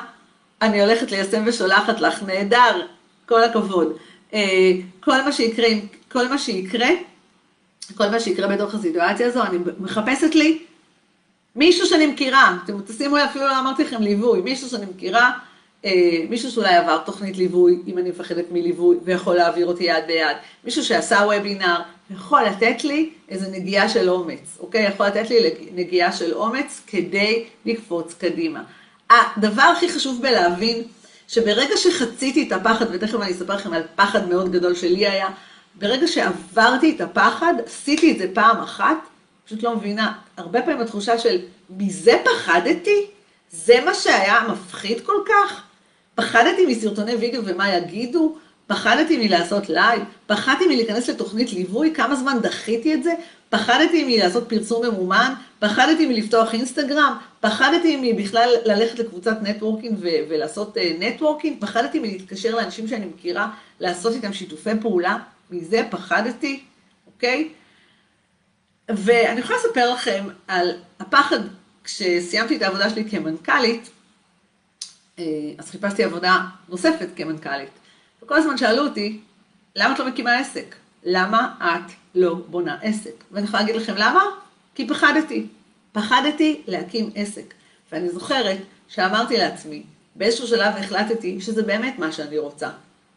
אני 0.62 0.80
הולכת 0.82 1.10
ליישם 1.10 1.42
ושולחת 1.46 2.00
לך, 2.00 2.22
נהדר, 2.22 2.80
כל 3.26 3.44
הכבוד. 3.44 3.96
אה, 4.34 4.72
כל 5.00 5.22
מה 5.22 5.32
שיקרה, 5.32 5.68
כל 6.12 6.28
מה 6.28 6.38
שיקרה, 6.38 6.88
כל 7.96 8.08
מה 8.08 8.20
שיקרה 8.20 8.48
בתוך 8.48 8.74
הסיטואציה 8.74 9.26
הזו, 9.26 9.42
אני 9.42 9.58
מחפשת 9.80 10.34
לי 10.34 10.58
מישהו 11.56 11.86
שאני 11.86 12.06
מכירה, 12.06 12.56
אתם 12.64 12.80
תשימו 12.82 13.16
לב, 13.16 13.24
אפילו 13.30 13.46
לא 13.46 13.60
אמרתי 13.60 13.84
לכם 13.84 14.02
ליווי, 14.02 14.40
מישהו 14.40 14.68
שאני 14.68 14.86
מכירה, 14.86 15.30
אה, 15.84 15.90
מישהו 16.28 16.50
שאולי 16.50 16.74
עבר 16.74 16.98
תוכנית 16.98 17.36
ליווי, 17.36 17.78
אם 17.86 17.98
אני 17.98 18.10
מפחדת 18.10 18.44
מליווי, 18.52 18.96
ויכול 19.04 19.36
להעביר 19.36 19.66
אותי 19.66 19.84
יד 19.84 20.06
ביד, 20.06 20.36
מישהו 20.64 20.84
שעשה 20.84 21.16
וובינר, 21.16 21.80
יכול 22.10 22.42
לתת 22.42 22.84
לי 22.84 23.10
איזו 23.28 23.50
נגיעה 23.50 23.88
של 23.88 24.10
אומץ, 24.10 24.58
אוקיי? 24.60 24.82
יכול 24.82 25.06
לתת 25.06 25.30
לי 25.30 25.50
נגיעה 25.74 26.12
של 26.12 26.34
אומץ 26.34 26.80
כדי 26.86 27.44
לקפוץ 27.66 28.14
קדימה. 28.14 28.62
הדבר 29.10 29.62
הכי 29.62 29.88
חשוב 29.88 30.22
בלהבין, 30.22 30.82
שברגע 31.28 31.76
שחציתי 31.76 32.48
את 32.48 32.52
הפחד, 32.52 32.86
ותכף 32.92 33.20
אני 33.20 33.32
אספר 33.32 33.54
לכם 33.54 33.72
על 33.72 33.82
פחד 33.96 34.28
מאוד 34.28 34.52
גדול 34.52 34.74
שלי 34.74 35.06
היה, 35.06 35.28
ברגע 35.74 36.06
שעברתי 36.06 36.94
את 36.96 37.00
הפחד, 37.00 37.54
עשיתי 37.66 38.12
את 38.12 38.18
זה 38.18 38.26
פעם 38.34 38.60
אחת, 38.62 38.96
פשוט 39.46 39.62
לא 39.62 39.76
מבינה, 39.76 40.12
הרבה 40.36 40.62
פעמים 40.62 40.80
התחושה 40.80 41.18
של 41.18 41.38
מזה 41.70 42.12
פחדתי? 42.24 43.06
זה 43.50 43.80
מה 43.84 43.94
שהיה 43.94 44.40
מפחיד 44.48 45.00
כל 45.00 45.22
כך? 45.28 45.62
פחדתי 46.14 46.66
מסרטוני 46.66 47.14
וידאו 47.14 47.42
ומה 47.44 47.76
יגידו? 47.76 48.36
פחדתי 48.70 49.16
מלעשות 49.28 49.68
לייב? 49.68 50.02
פחדתי 50.26 50.66
מלהיכנס 50.66 51.08
לתוכנית 51.08 51.52
ליווי? 51.52 51.94
כמה 51.94 52.16
זמן 52.16 52.38
דחיתי 52.42 52.94
את 52.94 53.02
זה? 53.02 53.12
פחדתי 53.48 54.04
מלעשות 54.04 54.48
פרסום 54.48 54.86
ממומן? 54.86 55.34
פחדתי 55.58 56.06
מלפתוח 56.06 56.54
אינסטגרם? 56.54 57.16
פחדתי 57.40 57.98
מבכלל 58.02 58.54
ללכת 58.64 58.98
לקבוצת 58.98 59.36
נטוורקינג 59.42 59.98
ו- 60.00 60.28
ולעשות 60.28 60.76
uh? 60.76 61.46
פחדתי 61.58 61.98
מלהתקשר 61.98 62.54
לאנשים 62.54 62.88
שאני 62.88 63.06
מכירה, 63.06 63.50
לעשות 63.80 64.14
איתם 64.14 64.32
שיתופי 64.32 64.70
פעולה? 64.80 65.16
מזה 65.50 65.82
פחדתי, 65.90 66.60
אוקיי? 67.06 67.48
ואני 68.88 69.40
יכולה 69.40 69.58
לספר 69.58 69.94
לכם 69.94 70.24
על 70.48 70.70
הפחד, 71.00 71.40
כשסיימתי 71.84 72.56
את 72.56 72.62
העבודה 72.62 72.90
שלי 72.90 73.10
כמנכ"לית, 73.10 73.90
אה, 75.18 75.24
אז 75.58 75.70
חיפשתי 75.70 76.04
עבודה 76.04 76.38
נוספת 76.68 77.08
כמנכ"לית. 77.16 77.79
וכל 78.30 78.38
הזמן 78.38 78.56
שאלו 78.56 78.86
אותי, 78.86 79.18
למה 79.76 79.94
את 79.94 79.98
לא 79.98 80.08
מקימה 80.08 80.38
עסק? 80.38 80.74
למה 81.04 81.54
את 81.62 81.92
לא 82.14 82.34
בונה 82.34 82.76
עסק? 82.82 83.10
ואני 83.30 83.44
יכולה 83.44 83.62
להגיד 83.62 83.76
לכם 83.76 83.94
למה? 83.96 84.22
כי 84.74 84.88
פחדתי. 84.88 85.46
פחדתי 85.92 86.62
להקים 86.66 87.10
עסק. 87.14 87.54
ואני 87.92 88.08
זוכרת 88.08 88.58
שאמרתי 88.88 89.36
לעצמי, 89.36 89.82
באיזשהו 90.16 90.46
שלב 90.46 90.74
החלטתי 90.76 91.40
שזה 91.40 91.62
באמת 91.62 91.98
מה 91.98 92.12
שאני 92.12 92.38
רוצה. 92.38 92.68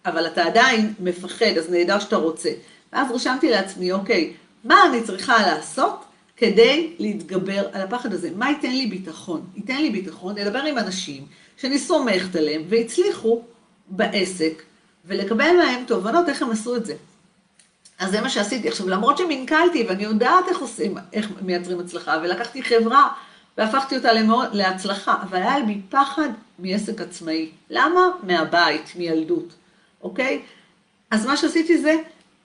אבל 0.05 0.27
אתה 0.27 0.43
עדיין 0.43 0.93
מפחד, 0.99 1.57
אז 1.57 1.69
נהדר 1.69 1.99
שאתה 1.99 2.15
רוצה. 2.15 2.49
ואז 2.93 3.11
רשמתי 3.11 3.49
לעצמי, 3.49 3.91
אוקיי, 3.91 4.33
מה 4.63 4.85
אני 4.89 5.03
צריכה 5.03 5.41
לעשות 5.41 6.05
כדי 6.37 6.93
להתגבר 6.99 7.67
על 7.73 7.81
הפחד 7.81 8.13
הזה? 8.13 8.29
מה 8.35 8.49
ייתן 8.49 8.71
לי 8.71 8.87
ביטחון? 8.87 9.45
ייתן 9.55 9.81
לי 9.81 9.89
ביטחון 9.89 10.35
לדבר 10.35 10.59
עם 10.59 10.77
אנשים 10.77 11.25
שאני 11.57 11.79
סומכת 11.79 12.35
עליהם 12.35 12.63
והצליחו 12.69 13.41
בעסק 13.87 14.63
ולקבל 15.05 15.51
מהם 15.57 15.83
תובנות 15.87 16.29
איך 16.29 16.41
הם 16.41 16.51
עשו 16.51 16.75
את 16.75 16.85
זה. 16.85 16.95
אז 17.99 18.11
זה 18.11 18.21
מה 18.21 18.29
שעשיתי. 18.29 18.67
עכשיו, 18.67 18.89
למרות 18.89 19.17
שמנכלתי 19.17 19.85
ואני 19.89 20.03
יודעת 20.03 20.47
איך 20.47 20.59
עושים, 20.59 20.97
איך 21.13 21.27
מייצרים 21.41 21.79
הצלחה, 21.79 22.17
ולקחתי 22.23 22.63
חברה 22.63 23.07
והפכתי 23.57 23.97
אותה 23.97 24.13
למאוד, 24.13 24.47
להצלחה, 24.53 25.15
אבל 25.21 25.37
היה 25.37 25.59
לי 25.59 25.81
פחד 25.89 26.29
מעסק 26.59 27.01
עצמאי. 27.01 27.51
למה? 27.69 28.01
מהבית, 28.23 28.93
מילדות, 28.95 29.53
אוקיי? 30.01 30.41
אז 31.11 31.25
מה 31.25 31.37
שעשיתי 31.37 31.77
זה 31.77 31.95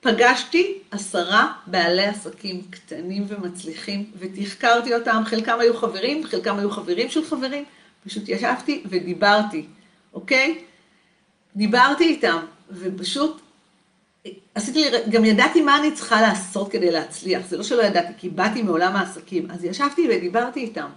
פגשתי 0.01 0.77
עשרה 0.91 1.53
בעלי 1.67 2.05
עסקים 2.05 2.61
קטנים 2.69 3.25
ומצליחים, 3.27 4.11
ותחקרתי 4.19 4.95
אותם, 4.95 5.23
חלקם 5.25 5.59
היו 5.59 5.77
חברים, 5.77 6.27
חלקם 6.27 6.59
היו 6.59 6.71
חברים 6.71 7.09
של 7.09 7.25
חברים, 7.25 7.65
פשוט 8.05 8.29
ישבתי 8.29 8.83
ודיברתי, 8.89 9.65
אוקיי? 10.13 10.63
דיברתי 11.55 12.03
איתם, 12.03 12.39
ופשוט 12.71 13.41
עשיתי, 14.55 14.83
גם 15.09 15.25
ידעתי 15.25 15.61
מה 15.61 15.79
אני 15.79 15.91
צריכה 15.91 16.21
לעשות 16.21 16.71
כדי 16.71 16.91
להצליח, 16.91 17.47
זה 17.47 17.57
לא 17.57 17.63
שלא 17.63 17.83
ידעתי, 17.83 18.13
כי 18.17 18.29
באתי 18.29 18.63
מעולם 18.63 18.95
העסקים, 18.95 19.51
אז 19.51 19.63
ישבתי 19.63 20.07
ודיברתי 20.11 20.59
איתם, 20.59 20.87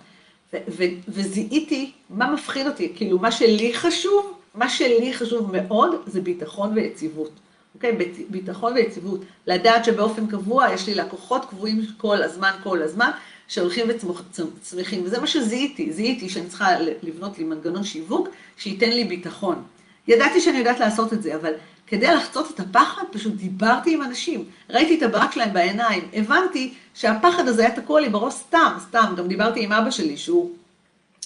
וזיהיתי 1.09 1.93
מה 2.11 2.33
מפחיד 2.33 2.67
אותי, 2.67 2.93
כאילו 2.97 3.19
מה 3.19 3.33
שלי 3.33 3.75
חשוב, 3.75 4.39
מה 4.55 4.69
שלי 4.69 5.15
חשוב 5.15 5.53
מאוד 5.53 6.03
זה 6.07 6.21
ביטחון 6.21 6.73
ויציבות. 6.75 7.31
אוקיי? 7.75 7.97
ביטחון 8.29 8.73
ויציבות. 8.73 9.21
לדעת 9.47 9.85
שבאופן 9.85 10.27
קבוע 10.27 10.73
יש 10.73 10.87
לי 10.87 10.95
לקוחות 10.95 11.45
קבועים 11.45 11.83
כל 11.97 12.23
הזמן, 12.23 12.51
כל 12.63 12.83
הזמן, 12.83 13.11
שהולכים 13.49 13.87
וצמחים. 13.89 15.05
וזה 15.05 15.21
מה 15.21 15.27
שזיהיתי, 15.27 15.93
זיהיתי 15.93 16.29
שאני 16.29 16.47
צריכה 16.47 16.69
לבנות 17.03 17.39
לי 17.39 17.45
מנגנון 17.45 17.85
שיווק 17.85 18.29
שייתן 18.59 18.91
לי 18.91 19.05
ביטחון. 19.05 19.63
ידעתי 20.09 20.41
שאני 20.41 20.59
יודעת 20.59 20.81
לעשות 20.81 21.13
את 21.13 21.23
זה, 21.23 21.37
אבל 21.37 21.53
כדי 21.87 22.07
לחצות 22.07 22.51
את 22.51 22.61
הפחד, 22.61 23.03
פשוט 23.11 23.35
דיברתי 23.35 23.95
עם 23.95 24.03
אנשים. 24.03 24.45
ראיתי 24.71 24.99
את 24.99 25.03
הברק 25.03 25.33
שלהם 25.33 25.53
בעיניים, 25.53 26.09
הבנתי 26.13 26.75
שהפחד 26.95 27.49
הזה 27.49 27.63
היה 27.63 27.77
תקוע 27.77 28.01
לי 28.01 28.09
בראש 28.09 28.35
סתם, 28.35 28.77
סתם. 28.81 29.15
גם 29.17 29.29
דיברתי 29.29 29.65
עם 29.65 29.73
אבא 29.73 29.91
שלי, 29.91 30.17
שהוא, 30.17 30.51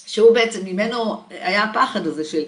שהוא 0.06 0.34
בעצם, 0.34 0.60
ממנו 0.64 1.22
היה 1.30 1.62
הפחד 1.64 2.06
הזה 2.06 2.24
של 2.24 2.42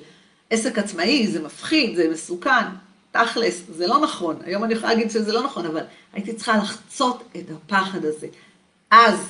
עסק 0.50 0.78
עצמאי, 0.78 1.26
זה 1.26 1.42
מפחיד, 1.42 1.96
זה 1.96 2.10
מסוכן. 2.12 2.64
תכלס, 3.10 3.62
זה 3.68 3.86
לא 3.86 4.00
נכון, 4.00 4.36
היום 4.44 4.64
אני 4.64 4.74
יכולה 4.74 4.94
להגיד 4.94 5.10
שזה 5.10 5.32
לא 5.32 5.42
נכון, 5.42 5.66
אבל 5.66 5.82
הייתי 6.12 6.32
צריכה 6.32 6.56
לחצות 6.56 7.22
את 7.36 7.44
הפחד 7.50 8.04
הזה. 8.04 8.26
אז, 8.90 9.28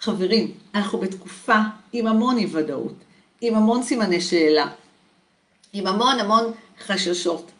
חברים, 0.00 0.52
אנחנו 0.74 0.98
בתקופה 0.98 1.58
עם 1.92 2.06
המון 2.06 2.38
אי 2.38 2.46
ודאות, 2.52 2.94
עם 3.40 3.54
המון 3.54 3.82
סימני 3.82 4.20
שאלה, 4.20 4.66
עם 5.72 5.86
המון 5.86 6.20
המון 6.20 6.52
חששות. 6.86 7.50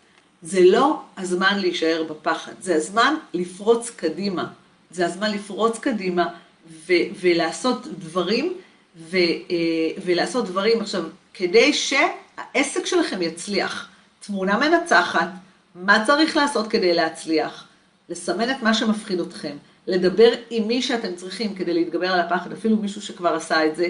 זה 0.42 0.60
לא 0.64 1.00
הזמן 1.16 1.58
להישאר 1.58 2.04
בפחד, 2.08 2.52
זה 2.60 2.76
הזמן 2.76 3.14
לפרוץ 3.34 3.90
קדימה. 3.90 4.46
זה 4.90 5.06
הזמן 5.06 5.30
לפרוץ 5.30 5.78
קדימה 5.78 6.28
ו- 6.70 7.08
ולעשות 7.20 7.86
דברים, 7.86 8.54
ו- 8.96 9.16
אה, 9.16 9.90
ולעשות 10.04 10.46
דברים 10.46 10.80
עכשיו, 10.80 11.04
כדי 11.34 11.72
שהעסק 11.72 12.86
שלכם 12.86 13.22
יצליח. 13.22 13.88
תמונה 14.20 14.58
מנצחת, 14.58 15.28
מה 15.74 16.04
צריך 16.06 16.36
לעשות 16.36 16.68
כדי 16.68 16.94
להצליח, 16.94 17.66
לסמן 18.08 18.50
את 18.50 18.62
מה 18.62 18.74
שמפחיד 18.74 19.20
אתכם, 19.20 19.56
לדבר 19.86 20.32
עם 20.50 20.68
מי 20.68 20.82
שאתם 20.82 21.14
צריכים 21.16 21.54
כדי 21.54 21.74
להתגבר 21.74 22.12
על 22.12 22.20
הפחד, 22.20 22.52
אפילו 22.52 22.76
מישהו 22.76 23.02
שכבר 23.02 23.34
עשה 23.34 23.66
את 23.66 23.76
זה, 23.76 23.88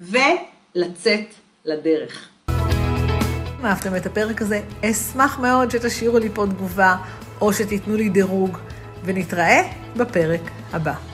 ולצאת 0.00 1.26
לדרך. 1.64 2.28
אם 3.62 3.66
אהבתם 3.66 3.96
את 3.96 4.06
הפרק 4.06 4.42
הזה, 4.42 4.60
אשמח 4.84 5.38
מאוד 5.38 5.70
שתשאירו 5.70 6.18
לי 6.18 6.28
פה 6.34 6.46
תגובה, 6.46 6.96
או 7.40 7.52
שתיתנו 7.52 7.96
לי 7.96 8.08
דירוג, 8.08 8.58
ונתראה 9.04 9.62
בפרק 9.96 10.40
הבא. 10.72 11.11